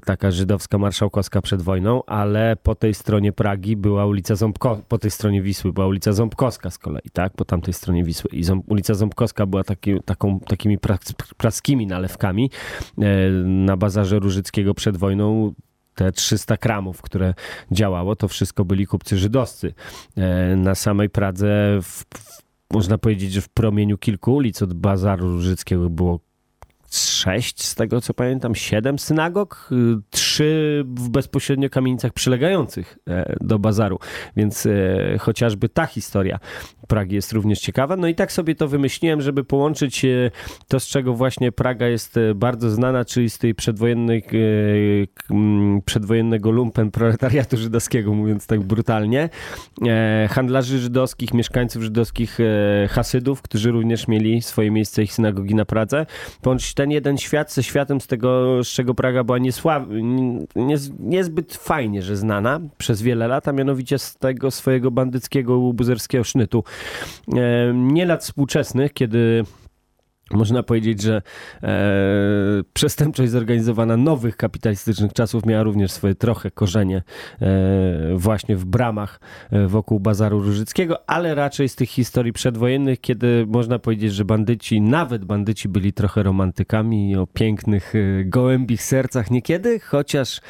taka 0.05 0.31
żydowska 0.31 0.77
marszałkowska 0.77 1.41
przed 1.41 1.61
wojną, 1.61 2.03
ale 2.05 2.55
po 2.63 2.75
tej 2.75 2.93
stronie 2.93 3.31
Pragi 3.31 3.75
była 3.75 4.05
ulica 4.05 4.35
Ząbko, 4.35 4.81
po 4.87 4.97
tej 4.97 5.11
stronie 5.11 5.41
Wisły 5.41 5.73
była 5.73 5.87
ulica 5.87 6.13
Ząbkowska 6.13 6.69
z 6.69 6.77
kolei, 6.77 7.09
tak, 7.13 7.33
po 7.33 7.45
tamtej 7.45 7.73
stronie 7.73 8.03
Wisły. 8.03 8.29
I 8.31 8.43
Ząb, 8.43 8.71
ulica 8.71 8.93
Ząbkowska 8.93 9.45
była 9.45 9.63
taki, 9.63 10.01
taką, 10.05 10.39
takimi 10.39 10.77
praskimi 11.37 11.87
nalewkami 11.87 12.49
na 13.45 13.77
bazarze 13.77 14.19
Różyckiego 14.19 14.73
przed 14.73 14.97
wojną 14.97 15.53
te 15.95 16.11
300 16.11 16.57
kramów, 16.57 17.01
które 17.01 17.33
działało, 17.71 18.15
to 18.15 18.27
wszystko 18.27 18.65
byli 18.65 18.87
kupcy 18.87 19.17
żydowscy. 19.17 19.73
Na 20.55 20.75
samej 20.75 21.09
Pradze 21.09 21.79
w, 21.81 22.05
w, 22.17 22.41
można 22.73 22.97
powiedzieć, 22.97 23.31
że 23.31 23.41
w 23.41 23.49
promieniu 23.49 23.97
kilku 23.97 24.35
ulic 24.35 24.61
od 24.61 24.73
Bazaru 24.73 25.31
Różyckiego 25.31 25.89
było 25.89 26.19
sześć, 26.97 27.63
z 27.63 27.75
tego 27.75 28.01
co 28.01 28.13
pamiętam, 28.13 28.55
siedem 28.55 28.99
synagog, 28.99 29.69
trzy 30.09 30.83
w 30.87 31.09
bezpośrednio 31.09 31.69
kamienicach 31.69 32.13
przylegających 32.13 32.97
do 33.41 33.59
bazaru, 33.59 33.99
więc 34.35 34.67
chociażby 35.19 35.69
ta 35.69 35.85
historia 35.85 36.39
Pragi 36.87 37.15
jest 37.15 37.31
również 37.31 37.59
ciekawa. 37.59 37.95
No 37.95 38.07
i 38.07 38.15
tak 38.15 38.31
sobie 38.31 38.55
to 38.55 38.67
wymyśliłem, 38.67 39.21
żeby 39.21 39.43
połączyć 39.43 40.05
to, 40.67 40.79
z 40.79 40.87
czego 40.87 41.13
właśnie 41.13 41.51
Praga 41.51 41.87
jest 41.87 42.15
bardzo 42.35 42.69
znana, 42.69 43.05
czyli 43.05 43.29
z 43.29 43.37
tej 43.37 43.55
przedwojennej, 43.55 44.23
przedwojennego 45.85 46.51
lumpen 46.51 46.91
proletariatu 46.91 47.57
żydowskiego, 47.57 48.13
mówiąc 48.13 48.47
tak 48.47 48.63
brutalnie, 48.63 49.29
handlarzy 50.29 50.79
żydowskich, 50.79 51.33
mieszkańców 51.33 51.83
żydowskich, 51.83 52.37
hasydów, 52.89 53.41
którzy 53.41 53.71
również 53.71 54.07
mieli 54.07 54.41
swoje 54.41 54.71
miejsce 54.71 55.03
ich 55.03 55.13
synagogi 55.13 55.55
na 55.55 55.65
Pradze, 55.65 56.05
połączyć 56.41 56.73
ten 56.85 56.91
jeden 56.91 57.17
świat 57.17 57.53
ze 57.53 57.63
światem 57.63 58.01
z 58.01 58.07
tego, 58.07 58.63
z 58.63 58.67
czego 58.67 58.93
Praga 58.93 59.23
była 59.23 59.37
niesław, 59.37 59.83
nie, 60.55 60.75
niezbyt 60.99 61.55
fajnie, 61.55 62.01
że 62.01 62.15
znana 62.15 62.59
przez 62.77 63.01
wiele 63.01 63.27
lat, 63.27 63.47
a 63.47 63.51
mianowicie 63.51 63.99
z 63.99 64.15
tego 64.15 64.51
swojego 64.51 64.91
bandyckiego, 64.91 65.57
łubuzerskiego 65.57 66.23
sznytu. 66.23 66.63
Nie 67.73 68.05
lat 68.05 68.23
współczesnych, 68.23 68.93
kiedy 68.93 69.43
można 70.31 70.63
powiedzieć, 70.63 71.01
że 71.01 71.21
e, 71.63 71.69
przestępczość 72.73 73.31
zorganizowana 73.31 73.97
nowych 73.97 74.37
kapitalistycznych 74.37 75.13
czasów 75.13 75.45
miała 75.45 75.63
również 75.63 75.91
swoje 75.91 76.15
trochę 76.15 76.51
korzenie 76.51 77.03
e, 77.41 78.15
właśnie 78.15 78.55
w 78.55 78.65
bramach 78.65 79.19
e, 79.51 79.67
wokół 79.67 79.99
Bazaru 79.99 80.39
Różyckiego, 80.39 81.09
ale 81.09 81.35
raczej 81.35 81.69
z 81.69 81.75
tych 81.75 81.89
historii 81.89 82.33
przedwojennych, 82.33 83.01
kiedy 83.01 83.45
można 83.47 83.79
powiedzieć, 83.79 84.13
że 84.13 84.25
bandyci, 84.25 84.81
nawet 84.81 85.25
bandyci 85.25 85.69
byli 85.69 85.93
trochę 85.93 86.23
romantykami 86.23 87.15
o 87.15 87.27
pięknych, 87.27 87.93
e, 87.95 88.23
gołębich 88.23 88.83
sercach 88.83 89.31
niekiedy, 89.31 89.79
chociaż 89.79 90.41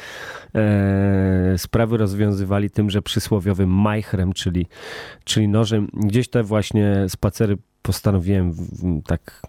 e, 0.54 1.54
sprawy 1.58 1.96
rozwiązywali 1.96 2.70
tym, 2.70 2.90
że 2.90 3.02
przysłowiowym 3.02 3.70
majchrem, 3.70 4.32
czyli, 4.32 4.66
czyli 5.24 5.48
nożem. 5.48 5.88
Gdzieś 5.94 6.28
te 6.28 6.42
właśnie 6.42 7.06
spacery 7.08 7.56
postanowiłem 7.82 8.52
tak 9.06 9.42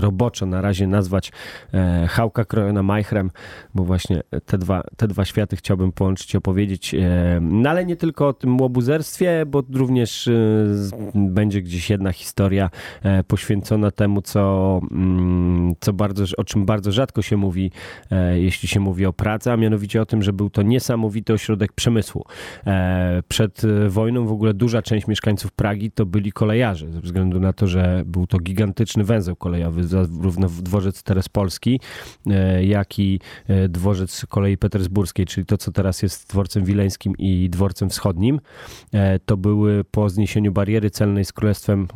roboczo 0.00 0.46
na 0.46 0.60
razie 0.60 0.86
nazwać 0.86 1.32
e, 1.74 2.06
Chałka 2.10 2.44
krojona 2.44 2.82
Majchrem, 2.82 3.30
bo 3.74 3.84
właśnie 3.84 4.20
te 4.46 4.58
dwa, 4.58 4.82
te 4.96 5.08
dwa 5.08 5.24
światy 5.24 5.56
chciałbym 5.56 5.92
połączyć 5.92 6.34
i 6.34 6.36
opowiedzieć. 6.36 6.94
E, 6.94 6.98
no 7.42 7.70
ale 7.70 7.84
nie 7.84 7.96
tylko 7.96 8.28
o 8.28 8.32
tym 8.32 8.60
łobuzerstwie, 8.60 9.44
bo 9.46 9.62
również 9.74 10.28
e, 10.28 10.32
będzie 11.14 11.62
gdzieś 11.62 11.90
jedna 11.90 12.12
historia 12.12 12.70
e, 13.02 13.24
poświęcona 13.24 13.90
temu, 13.90 14.22
co, 14.22 14.80
mm, 14.90 15.74
co 15.80 15.92
bardzo, 15.92 16.24
o 16.36 16.44
czym 16.44 16.66
bardzo 16.66 16.92
rzadko 16.92 17.22
się 17.22 17.36
mówi, 17.36 17.70
e, 18.10 18.40
jeśli 18.40 18.68
się 18.68 18.80
mówi 18.80 19.06
o 19.06 19.12
pracy, 19.12 19.52
a 19.52 19.56
mianowicie 19.56 20.02
o 20.02 20.06
tym, 20.06 20.22
że 20.22 20.32
był 20.32 20.50
to 20.50 20.62
niesamowity 20.62 21.32
ośrodek 21.32 21.72
przemysłu. 21.72 22.24
E, 22.66 23.22
przed 23.28 23.62
wojną 23.88 24.26
w 24.26 24.32
ogóle 24.32 24.54
duża 24.54 24.82
część 24.82 25.06
mieszkańców 25.06 25.52
Pragi 25.52 25.90
to 25.90 26.06
byli 26.06 26.32
kolejarze, 26.32 26.92
ze 26.92 27.00
względu 27.00 27.40
na 27.40 27.52
to, 27.52 27.66
że 27.66 28.02
był 28.06 28.26
to 28.26 28.38
gigantyczny 28.38 29.04
węzeł 29.04 29.36
kolejowy 29.36 29.84
zarówno 29.88 30.48
dworzec 30.48 31.02
Terespolski, 31.02 31.80
jak 32.62 32.98
i 32.98 33.20
dworzec 33.68 34.26
kolei 34.28 34.56
petersburskiej, 34.56 35.26
czyli 35.26 35.46
to, 35.46 35.58
co 35.58 35.72
teraz 35.72 36.02
jest 36.02 36.30
dworcem 36.30 36.64
wileńskim 36.64 37.14
i 37.18 37.50
dworcem 37.50 37.90
wschodnim. 37.90 38.40
To 39.26 39.36
były 39.36 39.84
po 39.84 40.08
zniesieniu 40.08 40.52
bariery 40.52 40.90
celnej 40.90 41.24
z 41.24 41.32
królestwem, 41.32 41.88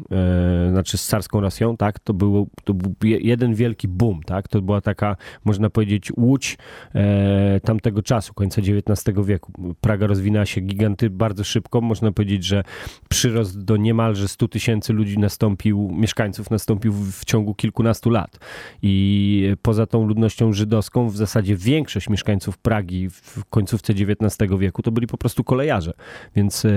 znaczy 0.70 0.98
z 0.98 1.06
carską 1.06 1.40
Rosją, 1.40 1.76
tak, 1.76 1.98
to 1.98 2.14
był, 2.14 2.48
to 2.64 2.74
był 2.74 2.94
jeden 3.02 3.54
wielki 3.54 3.88
boom, 3.88 4.20
tak, 4.22 4.48
to 4.48 4.62
była 4.62 4.80
taka, 4.80 5.16
można 5.44 5.70
powiedzieć, 5.70 6.12
łódź 6.16 6.58
tamtego 7.64 8.02
czasu, 8.02 8.34
końca 8.34 8.62
XIX 8.62 9.26
wieku. 9.26 9.74
Praga 9.80 10.06
rozwinęła 10.06 10.46
się 10.46 10.60
giganty 10.60 11.10
bardzo 11.10 11.44
szybko, 11.44 11.80
można 11.80 12.12
powiedzieć, 12.12 12.44
że 12.44 12.64
przyrost 13.08 13.64
do 13.64 13.76
niemalże 13.76 14.28
100 14.28 14.48
tysięcy 14.48 14.92
ludzi 14.92 15.18
nastąpił, 15.18 15.90
mieszkańców 15.94 16.50
nastąpił 16.50 16.92
w 16.92 17.24
ciągu 17.24 17.54
kilku 17.54 17.81
kilkunastu 17.82 18.10
lat. 18.10 18.38
I 18.82 19.56
poza 19.62 19.86
tą 19.86 20.06
ludnością 20.06 20.52
żydowską, 20.52 21.08
w 21.08 21.16
zasadzie 21.16 21.56
większość 21.56 22.08
mieszkańców 22.08 22.58
Pragi 22.58 23.10
w 23.10 23.44
końcówce 23.50 23.92
XIX 23.92 24.50
wieku 24.58 24.82
to 24.82 24.90
byli 24.90 25.06
po 25.06 25.18
prostu 25.18 25.44
kolejarze. 25.44 25.92
Więc 26.36 26.64
e, 26.64 26.70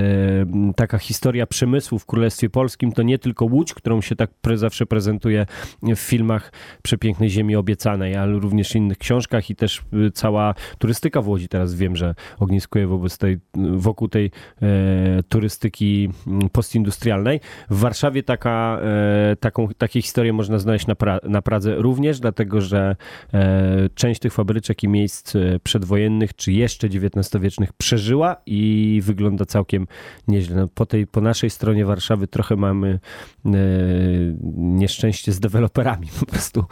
taka 0.76 0.98
historia 0.98 1.48
przemysłu 1.48 2.00
w 2.00 2.06
Królestwie 2.06 2.50
Polskim 2.50 2.92
to 2.92 3.04
nie 3.04 3.20
tylko 3.20 3.46
Łódź, 3.46 3.74
którą 3.74 4.02
się 4.02 4.16
tak 4.16 4.30
pre, 4.42 4.58
zawsze 4.58 4.86
prezentuje 4.86 5.46
w 5.84 6.00
filmach 6.00 6.52
Przepięknej 6.84 7.30
Ziemi 7.30 7.56
Obiecanej, 7.56 8.16
ale 8.16 8.40
również 8.40 8.76
innych 8.76 8.98
książkach 8.98 9.50
i 9.50 9.56
też 9.56 9.80
e, 9.80 10.12
cała 10.12 10.54
turystyka 10.78 11.22
w 11.22 11.28
Łodzi 11.28 11.48
teraz 11.48 11.76
wiem, 11.76 11.96
że 11.96 12.16
ogniskuje 12.40 12.88
wobec 12.88 13.18
tej, 13.18 13.38
wokół 13.76 14.08
tej 14.08 14.32
e, 14.62 15.24
turystyki 15.30 16.10
postindustrialnej. 16.52 17.40
W 17.70 17.80
Warszawie 17.80 18.24
taka, 18.24 18.80
e, 18.82 19.36
taką, 19.36 19.68
takie 19.78 20.02
historie 20.02 20.34
można 20.34 20.60
znaleźć 20.60 20.85
na, 20.88 20.96
pra, 20.96 21.20
na 21.24 21.42
Pradze 21.42 21.76
również, 21.76 22.20
dlatego 22.20 22.62
że 22.62 22.96
e, 23.34 23.90
część 23.96 24.20
tych 24.20 24.34
fabryczek 24.34 24.84
i 24.84 24.88
miejsc 24.88 25.36
e, 25.36 25.60
przedwojennych, 25.64 26.36
czy 26.36 26.52
jeszcze 26.52 26.88
XIX-wiecznych 26.88 27.74
przeżyła 27.74 28.36
i 28.46 29.02
wygląda 29.04 29.46
całkiem 29.46 29.88
nieźle. 30.28 30.56
No, 30.56 30.68
po, 30.68 30.86
tej, 30.86 31.08
po 31.08 31.22
naszej 31.22 31.50
stronie 31.50 31.86
Warszawy 31.86 32.28
trochę 32.28 32.56
mamy 32.56 33.00
e, 33.46 33.50
nieszczęście 34.56 35.32
z 35.32 35.40
deweloperami. 35.40 36.08
Po 36.20 36.26
prostu 36.26 36.66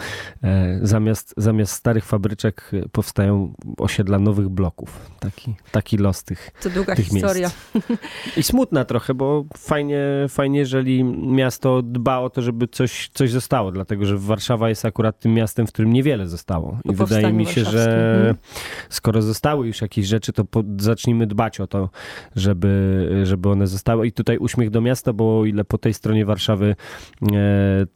e, 0.43 0.79
zamiast, 0.81 1.33
zamiast 1.37 1.73
starych 1.73 2.05
fabryczek 2.05 2.71
powstają 2.91 3.53
osiedla 3.77 4.19
nowych 4.19 4.49
bloków. 4.49 5.11
Taki, 5.19 5.55
taki 5.71 5.97
los 5.97 6.23
tych, 6.23 6.51
to 6.61 6.69
długa 6.69 6.95
tych 6.95 7.05
historia. 7.05 7.51
miejsc. 7.75 8.37
I 8.37 8.43
smutna 8.43 8.85
trochę, 8.85 9.13
bo 9.13 9.45
fajnie, 9.57 9.99
fajnie, 10.29 10.59
jeżeli 10.59 11.03
miasto 11.27 11.81
dba 11.81 12.19
o 12.19 12.29
to, 12.29 12.41
żeby 12.41 12.67
coś, 12.67 13.09
coś 13.13 13.31
zostało, 13.31 13.71
dlatego 13.71 14.02
że 14.05 14.17
Warszawa 14.17 14.69
jest 14.69 14.85
akurat 14.85 15.19
tym 15.19 15.33
miastem, 15.33 15.67
w 15.67 15.71
którym 15.71 15.93
niewiele 15.93 16.27
zostało. 16.27 16.79
I 16.85 16.95
wydaje 16.95 17.33
mi 17.33 17.45
się, 17.45 17.63
że 17.63 18.15
warszawskim. 18.15 18.49
skoro 18.89 19.21
zostały 19.21 19.67
już 19.67 19.81
jakieś 19.81 20.05
rzeczy, 20.05 20.33
to 20.33 20.45
po, 20.45 20.63
zacznijmy 20.77 21.27
dbać 21.27 21.59
o 21.59 21.67
to, 21.67 21.89
żeby, 22.35 23.21
żeby 23.23 23.49
one 23.49 23.67
zostały. 23.67 24.07
I 24.07 24.11
tutaj 24.11 24.37
uśmiech 24.37 24.69
do 24.69 24.81
miasta, 24.81 25.13
bo 25.13 25.39
o 25.39 25.45
ile 25.45 25.63
po 25.63 25.77
tej 25.77 25.93
stronie 25.93 26.25
Warszawy 26.25 26.75
e, 27.21 27.25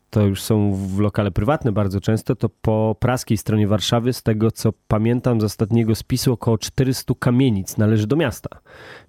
to 0.10 0.22
już 0.22 0.42
są 0.42 0.74
w 0.74 1.00
lokale 1.00 1.32
prywatne 1.32 1.72
bardzo 1.72 2.02
często, 2.02 2.36
to 2.36 2.50
po 2.50 2.96
praskiej 3.00 3.38
stronie 3.38 3.68
Warszawy, 3.68 4.14
z 4.14 4.24
tego 4.24 4.52
co 4.52 4.74
pamiętam 4.88 5.42
z 5.42 5.44
ostatniego 5.44 5.96
spisu, 5.96 6.34
około 6.34 6.58
400 6.58 7.14
kamienic 7.20 7.78
należy 7.78 8.08
do 8.08 8.16
miasta. 8.16 8.50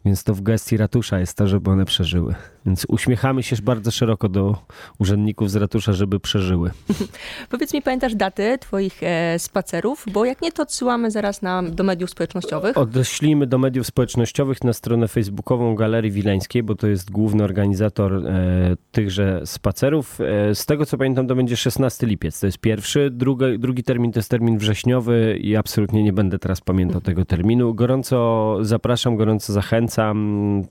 Więc 0.05 0.25
to 0.25 0.35
w 0.35 0.40
gestii 0.40 0.76
ratusza 0.76 1.19
jest 1.19 1.37
to, 1.37 1.49
żeby 1.49 1.71
one 1.71 1.85
przeżyły. 1.85 2.35
Więc 2.67 2.87
uśmiechamy 2.88 3.43
się 3.43 3.57
bardzo 3.62 3.90
szeroko 3.90 4.28
do 4.28 4.57
urzędników 4.99 5.50
z 5.50 5.57
ratusza, 5.57 5.93
żeby 5.93 6.21
przeżyły. 6.21 6.71
Powiedz 7.50 7.75
mi, 7.75 7.83
pamiętasz 7.83 8.14
daty 8.14 8.59
twoich 8.61 9.02
e, 9.02 9.38
spacerów? 9.38 10.05
Bo 10.12 10.25
jak 10.25 10.43
nie, 10.43 10.52
to 10.52 10.62
odsyłamy 10.62 11.11
zaraz 11.11 11.43
na, 11.43 11.62
do 11.62 11.85
mediów 11.85 12.11
społecznościowych. 12.11 12.76
Odeślijmy 12.76 13.47
do 13.47 13.59
mediów 13.59 13.87
społecznościowych 13.87 14.64
na 14.64 14.73
stronę 14.73 15.09
facebookową 15.09 15.75
Galerii 15.75 16.11
Wileńskiej, 16.11 16.62
bo 16.62 16.75
to 16.75 16.87
jest 16.87 17.11
główny 17.11 17.45
organizator 17.45 18.26
e, 18.26 18.76
tychże 18.93 19.43
spacerów. 19.45 20.21
E, 20.21 20.55
z 20.55 20.67
tego 20.67 20.87
co 20.88 20.99
pamiętam, 20.99 21.26
to 21.26 21.35
będzie 21.35 21.57
16 21.57 22.07
lipiec. 22.07 22.40
To 22.40 22.47
jest 22.47 22.59
pierwszy. 22.59 23.11
Drugi, 23.11 23.59
drugi 23.59 23.83
termin 23.83 24.12
to 24.12 24.18
jest 24.18 24.30
termin 24.30 24.59
wrześniowy 24.59 25.38
i 25.40 25.57
absolutnie 25.57 26.02
nie 26.02 26.12
będę 26.12 26.38
teraz 26.38 26.61
pamiętał 26.61 27.00
tego 27.00 27.25
terminu. 27.25 27.75
Gorąco 27.75 28.59
zapraszam, 28.62 29.16
gorąco 29.16 29.52
zachęcam. 29.52 30.64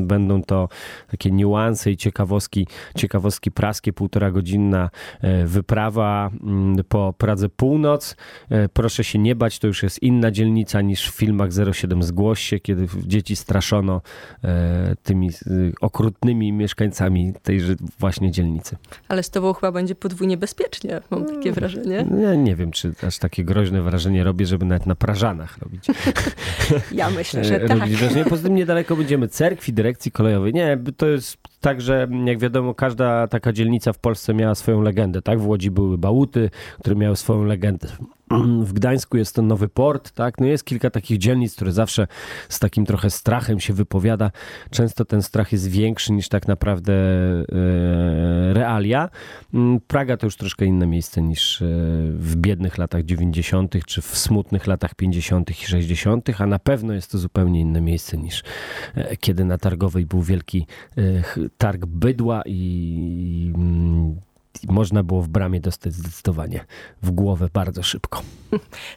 Będą 0.00 0.42
to 0.42 0.68
takie 1.10 1.30
niuanse 1.30 1.90
i 1.90 1.96
ciekawostki, 1.96 2.66
ciekawostki 2.96 3.50
praskie, 3.50 3.92
półtora 3.92 4.30
godzinna 4.30 4.90
e, 5.20 5.46
wyprawa 5.46 6.30
mm, 6.42 6.84
po 6.88 7.14
Pradze 7.18 7.48
Północ. 7.48 8.16
E, 8.50 8.68
proszę 8.68 9.04
się 9.04 9.18
nie 9.18 9.34
bać, 9.36 9.58
to 9.58 9.66
już 9.66 9.82
jest 9.82 10.02
inna 10.02 10.30
dzielnica 10.30 10.80
niż 10.80 11.10
w 11.10 11.14
filmach 11.14 11.50
07 11.72 12.02
Zgłoś 12.02 12.40
się, 12.40 12.60
kiedy 12.60 12.86
dzieci 13.06 13.36
straszono 13.36 14.00
e, 14.44 14.96
tymi 15.02 15.30
okrutnymi 15.80 16.52
mieszkańcami 16.52 17.32
tejże 17.42 17.74
właśnie 17.98 18.30
dzielnicy. 18.30 18.76
Ale 19.08 19.22
z 19.22 19.30
tobą 19.30 19.52
chyba 19.62 19.72
będzie 19.72 19.94
podwójnie 19.94 20.36
bezpiecznie, 20.36 21.00
mam 21.10 21.24
takie 21.24 21.40
mm. 21.48 21.54
wrażenie. 21.54 22.06
Ja 22.22 22.34
nie 22.34 22.56
wiem, 22.56 22.70
czy 22.70 22.92
aż 23.06 23.18
takie 23.18 23.44
groźne 23.44 23.82
wrażenie 23.82 24.24
robię, 24.24 24.46
żeby 24.46 24.64
nawet 24.64 24.86
na 24.86 24.94
Prażanach 24.94 25.58
robić. 25.58 25.84
Ja 26.92 27.10
myślę, 27.10 27.44
że 27.44 27.60
tak. 27.68 27.78
Wrażenie. 27.78 28.24
Poza 28.24 28.42
tym 28.42 28.54
niedaleko 28.54 28.96
będziemy 28.96 29.28
cerkwi, 29.28 29.72
dyrekcji 29.72 30.12
kolejowej. 30.12 30.52
Nie, 30.52 30.78
to 30.96 31.06
jest 31.06 31.36
tak, 31.62 31.80
że 31.80 32.08
jak 32.24 32.38
wiadomo, 32.38 32.74
każda 32.74 33.26
taka 33.26 33.52
dzielnica 33.52 33.92
w 33.92 33.98
Polsce 33.98 34.34
miała 34.34 34.54
swoją 34.54 34.80
legendę, 34.80 35.22
tak? 35.22 35.40
W 35.40 35.46
Łodzi 35.46 35.70
były 35.70 35.98
Bałuty, 35.98 36.50
które 36.78 36.96
miały 36.96 37.16
swoją 37.16 37.44
legendę. 37.44 37.88
W 38.64 38.72
Gdańsku 38.72 39.16
jest 39.16 39.34
to 39.34 39.42
nowy 39.42 39.68
port, 39.68 40.10
tak? 40.10 40.40
No 40.40 40.46
jest 40.46 40.64
kilka 40.64 40.90
takich 40.90 41.18
dzielnic, 41.18 41.54
które 41.54 41.72
zawsze 41.72 42.06
z 42.48 42.58
takim 42.58 42.86
trochę 42.86 43.10
strachem 43.10 43.60
się 43.60 43.72
wypowiada. 43.72 44.30
Często 44.70 45.04
ten 45.04 45.22
strach 45.22 45.52
jest 45.52 45.68
większy 45.68 46.12
niż 46.12 46.28
tak 46.28 46.48
naprawdę 46.48 46.92
e, 46.92 47.44
realia. 48.52 49.08
Mm, 49.54 49.80
Praga 49.80 50.16
to 50.16 50.26
już 50.26 50.36
troszkę 50.36 50.64
inne 50.66 50.86
miejsce 50.86 51.22
niż 51.22 51.62
e, 51.62 51.66
w 52.12 52.36
biednych 52.36 52.78
latach 52.78 53.02
90., 53.02 53.74
czy 53.86 54.02
w 54.02 54.18
smutnych 54.18 54.66
latach 54.66 54.94
50. 54.94 55.50
i 55.50 55.54
60., 55.66 56.40
a 56.40 56.46
na 56.46 56.58
pewno 56.58 56.92
jest 56.92 57.10
to 57.10 57.18
zupełnie 57.18 57.60
inne 57.60 57.80
miejsce 57.80 58.16
niż 58.16 58.42
e, 58.94 59.16
kiedy 59.16 59.44
na 59.44 59.58
targowej 59.58 60.06
był 60.06 60.22
wielki 60.22 60.66
targ 61.58 61.86
bydła 61.86 62.42
i 62.46 63.52
mm, 63.54 64.20
można 64.68 65.02
było 65.02 65.22
w 65.22 65.28
bramie 65.28 65.60
dostać 65.60 65.92
zdecydowanie 65.92 66.64
w 67.02 67.10
głowę 67.10 67.48
bardzo 67.52 67.82
szybko. 67.82 68.22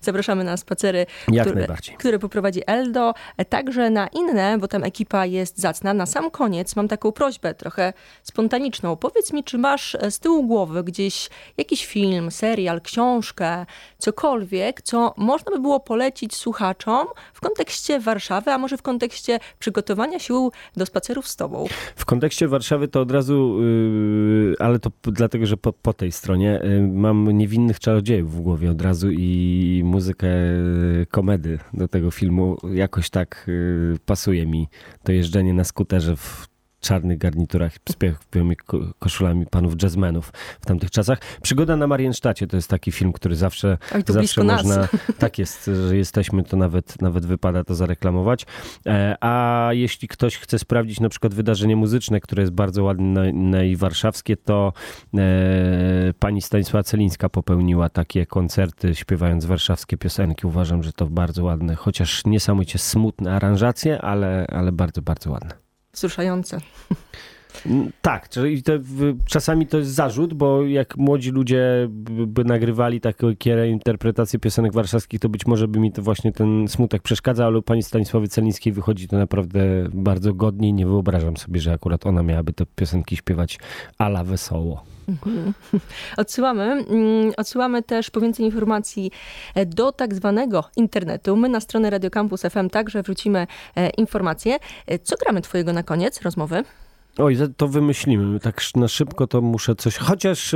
Zapraszamy 0.02 0.44
na 0.44 0.58
spacery, 0.58 1.06
które, 1.42 1.68
które 1.98 2.20
poprowadzi 2.20 2.62
Eldo, 2.68 3.14
także 3.50 3.90
na 3.90 4.08
inne, 4.08 4.58
bo 4.58 4.68
tam 4.68 4.84
ekipa 4.84 5.26
jest 5.26 5.58
zacna. 5.58 5.94
Na 5.94 6.06
sam 6.06 6.32
koniec 6.32 6.76
mam 6.76 6.88
taką 6.88 7.12
prośbę, 7.12 7.54
trochę 7.54 7.94
spontaniczną. 8.24 8.96
Powiedz 8.96 9.34
mi, 9.34 9.44
czy 9.44 9.58
masz 9.58 9.98
z 10.10 10.20
tyłu 10.20 10.48
głowy 10.48 10.84
gdzieś 10.84 11.30
jakiś 11.58 11.86
film, 11.86 12.32
serial, 12.32 12.82
książkę, 12.82 13.66
cokolwiek, 13.98 14.82
co 14.82 15.14
można 15.18 15.52
by 15.52 15.60
było 15.60 15.80
polecić 15.80 16.36
słuchaczom 16.36 17.08
kontekście 17.46 18.00
Warszawy, 18.00 18.52
a 18.52 18.58
może 18.58 18.78
w 18.78 18.82
kontekście 18.82 19.40
przygotowania 19.60 20.20
sił 20.20 20.52
do 20.78 20.86
spacerów 20.86 21.28
z 21.28 21.36
tobą? 21.36 21.66
W 21.96 22.06
kontekście 22.06 22.48
Warszawy 22.48 22.88
to 22.88 23.02
od 23.02 23.12
razu, 23.12 23.58
yy, 23.62 24.56
ale 24.60 24.80
to 24.80 24.92
dlatego, 25.04 25.46
że 25.46 25.58
po, 25.58 25.74
po 25.74 25.94
tej 25.94 26.12
stronie 26.12 26.62
yy, 26.64 26.82
mam 26.82 27.32
niewinnych 27.32 27.80
czarodziejów 27.80 28.36
w 28.36 28.42
głowie 28.42 28.72
od 28.72 28.82
razu 28.82 29.12
i 29.12 29.82
muzykę 29.86 30.28
yy, 30.28 31.06
komedy 31.12 31.60
do 31.74 31.88
tego 31.88 32.12
filmu 32.12 32.58
jakoś 32.74 33.10
tak 33.10 33.46
yy, 33.48 33.98
pasuje 34.06 34.46
mi 34.46 34.68
to 35.04 35.12
jeżdżenie 35.12 35.54
na 35.54 35.64
skuterze 35.64 36.16
w 36.16 36.55
czarnych 36.86 37.18
garniturach 37.18 37.74
z 37.90 37.96
białymi 38.34 38.56
koszulami 39.00 39.46
panów 39.46 39.74
jazzmenów 39.84 40.32
w 40.62 40.66
tamtych 40.66 40.92
czasach. 40.92 41.20
Przygoda 41.42 41.78
na 41.78 41.88
Mariensztacie 41.88 42.48
to 42.48 42.56
jest 42.56 42.70
taki 42.70 42.92
film, 42.92 43.14
który 43.14 43.36
zawsze, 43.36 43.78
Oj, 43.96 44.04
zawsze 44.08 44.44
można... 44.44 44.76
Nas. 44.76 44.90
Tak 45.20 45.40
jest, 45.40 45.70
że 45.88 45.98
jesteśmy, 45.98 46.44
to 46.44 46.58
nawet, 46.58 47.02
nawet 47.02 47.26
wypada 47.26 47.64
to 47.64 47.76
zareklamować. 47.76 48.46
E, 48.86 49.18
a 49.22 49.70
jeśli 49.72 50.08
ktoś 50.08 50.38
chce 50.38 50.60
sprawdzić 50.60 51.00
na 51.00 51.10
przykład 51.10 51.34
wydarzenie 51.34 51.76
muzyczne, 51.76 52.20
które 52.20 52.44
jest 52.44 52.54
bardzo 52.54 52.84
ładne 52.84 53.68
i 53.68 53.76
warszawskie, 53.76 54.38
to 54.38 54.74
e, 55.18 56.14
pani 56.20 56.42
Stanisława 56.42 56.84
Celińska 56.84 57.30
popełniła 57.30 57.90
takie 57.90 58.26
koncerty 58.26 58.96
śpiewając 58.96 59.46
warszawskie 59.46 59.98
piosenki. 59.98 60.48
Uważam, 60.48 60.84
że 60.84 60.94
to 60.94 61.06
bardzo 61.06 61.44
ładne, 61.44 61.76
chociaż 61.76 62.26
niesamowicie 62.26 62.80
smutne 62.80 63.36
aranżacje, 63.36 64.02
ale, 64.02 64.48
ale 64.48 64.72
bardzo, 64.72 65.02
bardzo 65.02 65.32
ładne 65.32 65.65
wzruszające. 65.96 66.62
Mm, 67.66 67.92
tak, 68.02 68.30
czyli 68.30 68.64
to, 68.64 68.74
czasami 69.26 69.68
to 69.68 69.78
jest 69.78 69.92
zarzut, 69.92 70.34
bo 70.34 70.64
jak 70.64 70.98
młodzi 70.98 71.32
ludzie 71.32 71.88
by 72.28 72.44
nagrywali 72.44 73.02
takie 73.02 73.36
interpretacje 73.70 74.40
piosenek 74.40 74.74
warszawskich, 74.74 75.20
to 75.20 75.30
być 75.30 75.46
może 75.46 75.68
by 75.68 75.80
mi 75.80 75.92
to 75.92 76.02
właśnie 76.02 76.32
ten 76.32 76.68
smutek 76.68 77.02
przeszkadzał, 77.02 77.48
ale 77.48 77.62
pani 77.62 77.84
Stanisławy 77.84 78.28
Celińskiej 78.28 78.74
wychodzi 78.74 79.08
to 79.08 79.18
naprawdę 79.18 79.88
bardzo 79.94 80.34
godnie 80.34 80.70
i 80.70 80.74
nie 80.74 80.86
wyobrażam 80.86 81.38
sobie, 81.38 81.60
że 81.60 81.74
akurat 81.74 82.06
ona 82.06 82.24
miałaby 82.24 82.54
te 82.54 82.66
piosenki 82.76 83.18
śpiewać 83.18 83.60
ala 83.98 84.24
wesoło. 84.24 84.95
Mhm. 85.10 85.54
Odsyłamy, 86.18 86.64
mm, 86.64 87.32
odsyłamy 87.38 87.84
też 87.84 88.10
po 88.12 88.22
więcej 88.22 88.46
informacji 88.46 89.12
e, 89.56 89.66
do 89.66 89.92
tak 89.92 90.16
zwanego 90.16 90.64
internetu. 90.76 91.36
My 91.36 91.50
na 91.50 91.60
stronę 91.60 91.90
Radio 91.90 92.10
Campus 92.10 92.42
FM 92.42 92.70
także 92.70 93.04
wrzucimy 93.04 93.48
e, 93.76 93.90
informacje. 93.90 94.58
E, 94.88 95.00
co 95.00 95.16
gramy 95.18 95.42
twojego 95.42 95.74
na 95.74 95.84
koniec 95.84 96.22
rozmowy? 96.22 96.64
Oj, 97.18 97.38
to 97.58 97.68
wymyślimy. 97.68 98.40
Tak 98.40 98.62
na 98.76 98.88
szybko 98.88 99.28
to 99.28 99.42
muszę 99.42 99.76
coś. 99.76 99.98
Chociaż 99.98 100.56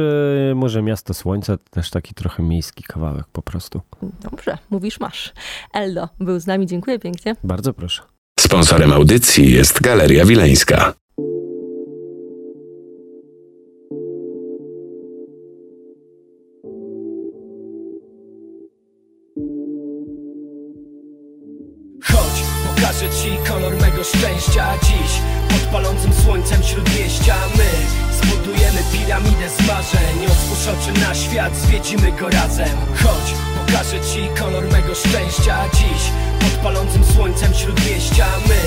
może 0.56 0.82
Miasto 0.82 1.14
Słońca, 1.14 1.58
też 1.70 1.90
taki 1.90 2.14
trochę 2.14 2.44
miejski 2.44 2.84
kawałek 2.84 3.26
po 3.32 3.42
prostu. 3.42 3.82
Dobrze, 4.02 4.58
mówisz 4.70 5.00
masz. 5.00 5.34
Eldo 5.74 6.10
był 6.20 6.40
z 6.40 6.48
nami, 6.48 6.68
dziękuję 6.68 7.00
pięknie. 7.00 7.36
Bardzo 7.44 7.74
proszę. 7.74 8.02
Sponsorem 8.40 8.94
audycji 8.94 9.52
jest 9.52 9.82
Galeria 9.82 10.26
Wileńska. 10.26 10.94
Szczęścia. 24.40 24.74
Dziś 24.84 25.12
Pod 25.50 25.72
palącym 25.72 26.14
słońcem 26.14 26.64
śródmieścia 26.64 27.36
My 27.58 27.70
zbudujemy 28.22 28.80
piramidę 28.94 29.50
z 29.50 29.68
marzeń 29.68 30.26
Otwórz 30.28 30.68
oczy 30.68 31.00
na 31.00 31.16
świat, 31.16 31.56
zwiedzimy 31.58 32.12
go 32.12 32.30
razem. 32.30 32.78
Chodź, 33.04 33.34
pokażę 33.58 34.00
ci 34.14 34.30
kolor 34.40 34.64
mego 34.72 34.96
szczęścia. 34.96 35.58
Dziś 35.74 36.02
Pod 36.40 36.52
palącym 36.64 37.04
słońcem 37.16 37.54
śródmieścia 37.54 38.26
My 38.48 38.60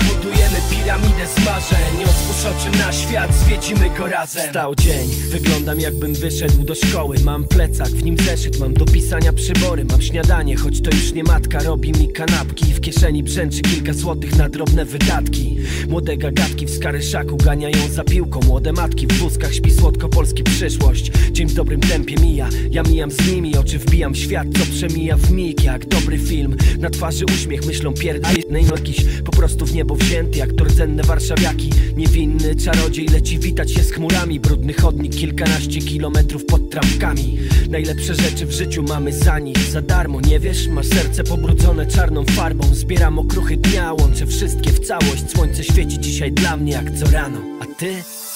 Zbudujemy 0.00 0.45
piramidę 0.70 1.26
z 1.36 1.44
marzeń 1.44 2.04
Otwórz 2.04 2.44
oczy 2.44 2.78
na 2.78 2.92
świat, 2.92 3.34
zwiedzimy 3.34 3.90
go 3.90 4.06
razem. 4.06 4.50
Stał 4.50 4.74
dzień, 4.74 5.08
wyglądam 5.30 5.80
jakbym 5.80 6.14
wyszedł 6.14 6.64
do 6.64 6.74
szkoły. 6.74 7.16
Mam 7.24 7.44
plecak, 7.44 7.88
w 7.88 8.04
nim 8.04 8.16
zeszyt, 8.18 8.58
mam 8.58 8.74
do 8.74 8.84
pisania 8.84 9.32
przybory. 9.32 9.84
Mam 9.84 10.02
śniadanie, 10.02 10.56
choć 10.56 10.80
to 10.80 10.90
już 10.90 11.12
nie 11.12 11.24
matka 11.24 11.62
Robi 11.62 11.92
mi 11.92 12.12
kanapki, 12.12 12.64
w 12.64 12.80
kieszeni 12.80 13.22
brzęczy 13.22 13.60
kilka 13.60 13.92
złotych 13.92 14.36
na 14.36 14.48
drobne 14.48 14.84
wydatki. 14.84 15.58
Młode 15.88 16.16
gagatki 16.16 16.66
w 16.66 16.70
skaryszaku 16.70 17.36
ganiają 17.36 17.88
za 17.90 18.04
piłką. 18.04 18.40
Młode 18.40 18.72
matki 18.72 19.06
w 19.06 19.12
wózkach 19.12 19.54
śpi 19.54 19.70
słodko 19.70 20.08
polski 20.08 20.42
przyszłość. 20.42 21.12
Dzień 21.32 21.48
w 21.48 21.54
dobrym 21.54 21.80
tempie 21.80 22.16
mija, 22.16 22.48
ja 22.70 22.82
mijam 22.82 23.10
z 23.10 23.32
nimi. 23.32 23.56
Oczy 23.56 23.78
wbijam 23.78 24.12
w 24.12 24.18
świat, 24.18 24.46
co 24.58 24.66
przemija 24.72 25.16
w 25.16 25.30
mig. 25.30 25.64
Jak 25.64 25.86
dobry 25.86 26.18
film, 26.18 26.56
na 26.78 26.90
twarzy 26.90 27.24
uśmiech 27.24 27.66
Myślą 27.66 27.94
pierdolę, 27.94 28.62
jakiś 28.70 29.04
po 29.24 29.32
prostu 29.32 29.66
w 29.66 29.74
niebo 29.74 29.94
wzięty 29.94 30.38
jak 30.46 30.56
to 30.56 30.64
rdzenne 30.64 31.02
warszawiaki. 31.02 31.70
Niewinny 31.96 32.56
czarodziej 32.56 33.06
leci 33.06 33.38
witać 33.38 33.72
się 33.72 33.82
z 33.82 33.92
chmurami. 33.92 34.40
Brudny 34.40 34.72
chodnik 34.72 35.16
kilkanaście 35.16 35.80
kilometrów 35.80 36.44
pod 36.44 36.70
trawkami 36.70 37.38
Najlepsze 37.70 38.14
rzeczy 38.14 38.46
w 38.46 38.52
życiu 38.52 38.82
mamy 38.82 39.12
za 39.12 39.38
nich 39.38 39.58
Za 39.58 39.82
darmo, 39.82 40.20
nie 40.20 40.40
wiesz? 40.40 40.68
Masz 40.68 40.86
serce 40.86 41.24
pobrudzone 41.24 41.86
czarną 41.86 42.24
farbą. 42.24 42.64
Zbieram 42.74 43.18
okruchy 43.18 43.56
dnia, 43.56 43.92
łączę 43.92 44.26
wszystkie 44.26 44.70
w 44.70 44.86
całość. 44.86 45.30
Słońce 45.30 45.64
świeci 45.64 45.98
dzisiaj 46.00 46.32
dla 46.32 46.56
mnie 46.56 46.72
jak 46.72 46.98
co 46.98 47.10
rano. 47.10 47.38
A 47.60 47.66
ty? 47.80 47.94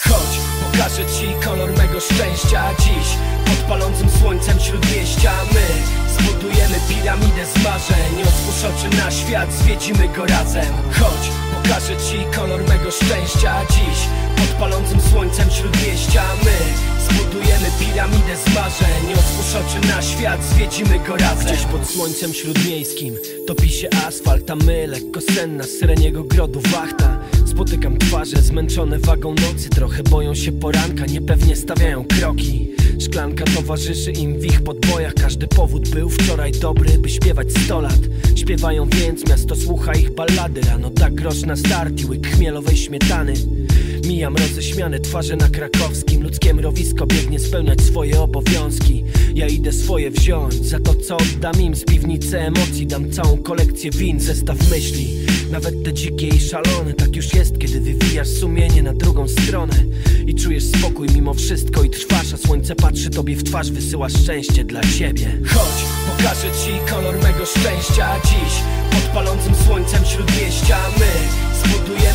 Chodź, 0.08 0.40
pokażę 0.62 1.02
ci 1.02 1.46
kolor 1.46 1.70
mego 1.70 2.00
szczęścia. 2.00 2.62
Dziś 2.78 3.08
pod 3.44 3.56
palącym 3.68 4.08
słońcem 4.20 4.60
śródmieścia 4.60 5.32
My 5.52 5.66
zbudujemy 6.18 6.76
piramidę 6.88 7.46
z 7.54 7.64
marzeń. 7.64 8.22
Otwórz 8.22 8.64
oczy 8.64 8.96
na 8.96 9.10
świat, 9.10 9.52
zwiedzimy 9.52 10.08
go 10.16 10.26
razem. 10.26 10.74
Chodź, 10.92 11.30
pokażę 11.62 11.96
ci 11.96 12.36
kolor 12.36 12.60
mego 12.68 12.90
szczęścia. 12.90 13.54
Dziś 13.70 13.98
pod 14.36 14.56
palącym 14.58 15.00
słońcem 15.00 15.50
śródmieścia 15.50 16.22
My 16.44 16.58
zbudujemy 17.08 17.66
piramidę 17.80 18.36
z 18.36 18.54
marzeń 18.54 19.12
Otwórz 19.12 19.54
oczy 19.54 19.88
na 19.88 20.02
świat, 20.02 20.44
zwiedzimy 20.44 20.98
go 20.98 21.16
razem. 21.16 21.46
Gdzieś 21.46 21.62
pod 21.64 21.86
słońcem 21.90 22.34
śródmiejskim 22.34 23.16
Topi 23.46 23.68
się 23.68 23.88
asfalt, 24.06 24.50
a 24.50 24.56
my 24.56 24.86
lekko 24.86 25.20
senna 25.20 25.64
Z 25.64 25.78
syreniego 25.78 26.24
grodu 26.24 26.60
wachta 26.60 27.19
Spotykam 27.50 27.98
twarze 27.98 28.36
zmęczone 28.36 28.98
wagą 28.98 29.34
nocy. 29.34 29.70
Trochę 29.70 30.02
boją 30.02 30.34
się 30.34 30.52
poranka, 30.52 31.06
niepewnie 31.06 31.56
stawiają 31.56 32.04
kroki. 32.04 32.70
Szklanka 32.98 33.44
towarzyszy 33.44 34.10
im 34.10 34.40
w 34.40 34.44
ich 34.44 34.62
podbojach. 34.62 35.14
Każdy 35.14 35.46
powód 35.46 35.88
był 35.88 36.10
wczoraj 36.10 36.52
dobry, 36.52 36.98
by 36.98 37.08
śpiewać 37.08 37.48
sto 37.52 37.80
lat. 37.80 38.00
Śpiewają 38.34 38.88
więc, 38.88 39.28
miasto 39.28 39.56
słucha 39.56 39.92
ich 39.92 40.14
ballady. 40.14 40.60
Rano 40.60 40.90
tak 40.90 41.14
grosz 41.14 41.42
na 41.42 41.56
start 41.56 42.00
i 42.00 42.06
łyk 42.06 42.26
chmielowej 42.26 42.76
śmietany 42.76 43.34
Mijam 44.04 44.36
roześmiane 44.36 45.00
twarze 45.00 45.36
na 45.36 45.48
krakowskim. 45.48 46.22
Ludzkie 46.22 46.54
mrowisko 46.54 47.06
biegnie 47.06 47.38
spełniać 47.38 47.80
swoje 47.80 48.20
obowiązki. 48.20 49.04
Ja 49.34 49.46
idę 49.46 49.72
swoje 49.72 50.10
wziąć. 50.10 50.54
Za 50.54 50.80
to 50.80 50.94
co 50.94 51.16
oddam 51.16 51.60
im 51.60 51.74
z 51.74 51.84
piwnicy 51.84 52.40
emocji 52.40 52.86
Dam 52.86 53.10
całą 53.10 53.36
kolekcję 53.36 53.90
win, 53.90 54.20
zestaw 54.20 54.70
myśli. 54.70 55.08
Nawet 55.50 55.84
te 55.84 55.92
dzikie 55.92 56.28
i 56.28 56.40
szalone 56.40 56.92
Tak 56.92 57.16
już 57.16 57.34
jest, 57.34 57.58
kiedy 57.58 57.80
wywijasz 57.80 58.28
sumienie 58.28 58.82
na 58.82 58.92
drugą 58.92 59.28
stronę. 59.28 59.74
I 60.26 60.34
czujesz 60.34 60.64
spokój 60.64 61.08
mimo 61.14 61.34
wszystko 61.34 61.82
i 61.82 61.90
trwasz 61.90 62.32
A 62.32 62.36
słońce 62.36 62.74
patrzy 62.74 63.10
tobie 63.10 63.36
w 63.36 63.44
twarz, 63.44 63.70
wysyła 63.70 64.08
szczęście 64.08 64.64
dla 64.64 64.80
ciebie. 64.80 65.38
Chodź, 65.46 65.84
pokażę 66.16 66.48
ci 66.64 66.92
kolor 66.94 67.14
mego 67.22 67.46
szczęścia. 67.46 68.16
Dziś 68.24 68.54
pod 68.90 69.10
palącym 69.14 69.54
słońcem 69.66 70.04
śródmieścia 70.04 70.78
My 70.98 71.39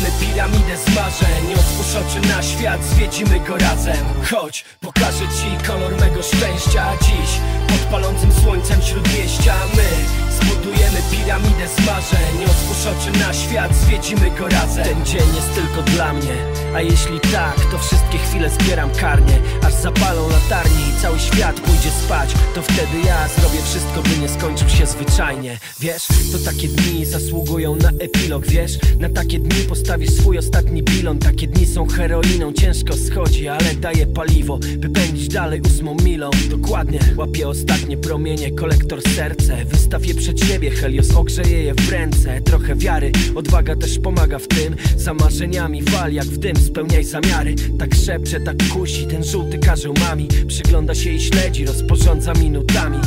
zbudujemy 0.06 0.34
piramidę 0.34 0.76
z 0.76 0.94
marzeń 0.94 1.54
Otwórz 1.54 1.94
oczy 1.94 2.28
na 2.28 2.42
świat, 2.42 2.84
zwiedzimy 2.84 3.40
go 3.40 3.58
razem. 3.58 4.06
Chodź, 4.30 4.64
pokażę 4.80 5.24
ci 5.28 5.66
kolor 5.66 6.00
mego 6.00 6.22
szczęścia. 6.22 6.92
Dziś 7.00 7.30
pod 7.68 7.78
palącym 7.90 8.32
słońcem 8.32 8.82
śródmieścia 8.82 9.54
My 9.76 9.88
zbudujemy 10.30 10.98
piramidę 11.10 11.68
z 11.76 11.86
marzeń 11.86 12.44
Otwórz 12.44 12.86
oczy 12.86 13.18
na 13.18 13.32
świat, 13.32 13.74
zwiedzimy 13.74 14.30
go 14.30 14.48
razem. 14.48 14.84
Ten 14.84 15.04
dzień 15.04 15.34
jest 15.36 15.54
tylko 15.54 15.82
dla 15.82 16.12
mnie 16.12 16.65
A 16.74 16.80
jeśli 16.80 17.20
tak, 17.20 17.56
to 17.70 17.78
wszystkie 17.78 18.18
chwile 18.18 18.50
zbieram 18.50 18.90
karnie 18.90 19.38
Aż 19.62 19.74
zapalą 19.74 20.28
latarnie 20.28 20.80
i 20.90 21.00
cały 21.02 21.18
świat 21.18 21.60
pójdzie 21.60 21.90
spać. 21.90 22.34
To 22.54 22.62
wtedy 22.62 23.06
ja 23.06 23.28
zrobię 23.28 23.62
wszystko, 23.64 24.02
by 24.02 24.22
nie 24.22 24.28
skończył 24.28 24.68
się 24.68 24.86
zwyczajnie. 24.86 25.58
Wiesz, 25.80 26.06
to 26.32 26.38
takie 26.38 26.68
dni 26.68 27.04
zasługują 27.04 27.76
na 27.76 27.90
epilog 27.98 28.46
Wiesz, 28.46 28.78
na 28.98 29.08
takie 29.08 29.38
dni 29.38 29.64
postawisz 29.68 30.10
swój 30.10 30.38
ostatni 30.38 30.82
bilon. 30.82 31.18
Takie 31.18 31.46
dni 31.46 31.66
są 31.66 31.86
heroiną, 31.86 32.52
ciężko 32.52 32.94
schodzi, 32.96 33.48
ale 33.48 33.74
daje 33.74 34.06
paliwo 34.06 34.58
By 34.78 34.88
pędzić 34.88 35.28
dalej 35.28 35.60
ósmą 35.60 35.96
milą. 36.04 36.30
Dokładnie, 36.50 37.00
łapię 37.16 37.48
ostatnie 37.48 37.96
promienie, 37.96 38.50
kolektor 38.50 39.02
serce. 39.02 39.64
Wystaw 39.64 40.06
je 40.06 40.14
przed 40.14 40.40
siebie, 40.40 40.70
Helios 40.70 41.10
ogrzeje 41.10 41.62
je 41.62 41.74
w 41.74 41.90
ręce. 41.90 42.40
Trochę 42.40 42.74
wiary, 42.74 43.12
odwaga 43.34 43.76
też 43.76 43.98
pomaga 43.98 44.38
w 44.38 44.48
tym. 44.48 44.76
Za 44.96 45.14
marzeniami 45.14 45.82
fal 45.82 46.12
jak 46.12 46.26
w 46.26 46.38
dym, 46.38 46.55
spełniaj 46.60 47.04
zamiary. 47.04 47.54
Tak 47.78 47.94
szepcze, 47.94 48.40
tak 48.40 48.56
kusi, 48.72 49.06
ten 49.06 49.24
żółty 49.24 49.58
karzeł 49.58 49.94
mami. 50.00 50.28
Przygląda 50.48 50.94
się 50.94 51.10
i 51.10 51.20
śledzi, 51.20 51.66
rozporządza 51.66 52.32
minutami. 52.32 52.98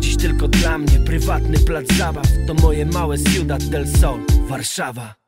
Dziś 0.00 0.16
tylko 0.16 0.48
dla 0.48 0.78
mnie, 0.78 1.00
prywatny 1.06 1.58
plac 1.58 1.92
zabaw. 1.92 2.26
To 2.46 2.54
moje 2.54 2.86
małe 2.86 3.18
Ciudad 3.18 3.64
del 3.64 3.86
Sol, 3.88 4.20
Warszawa 4.48 5.23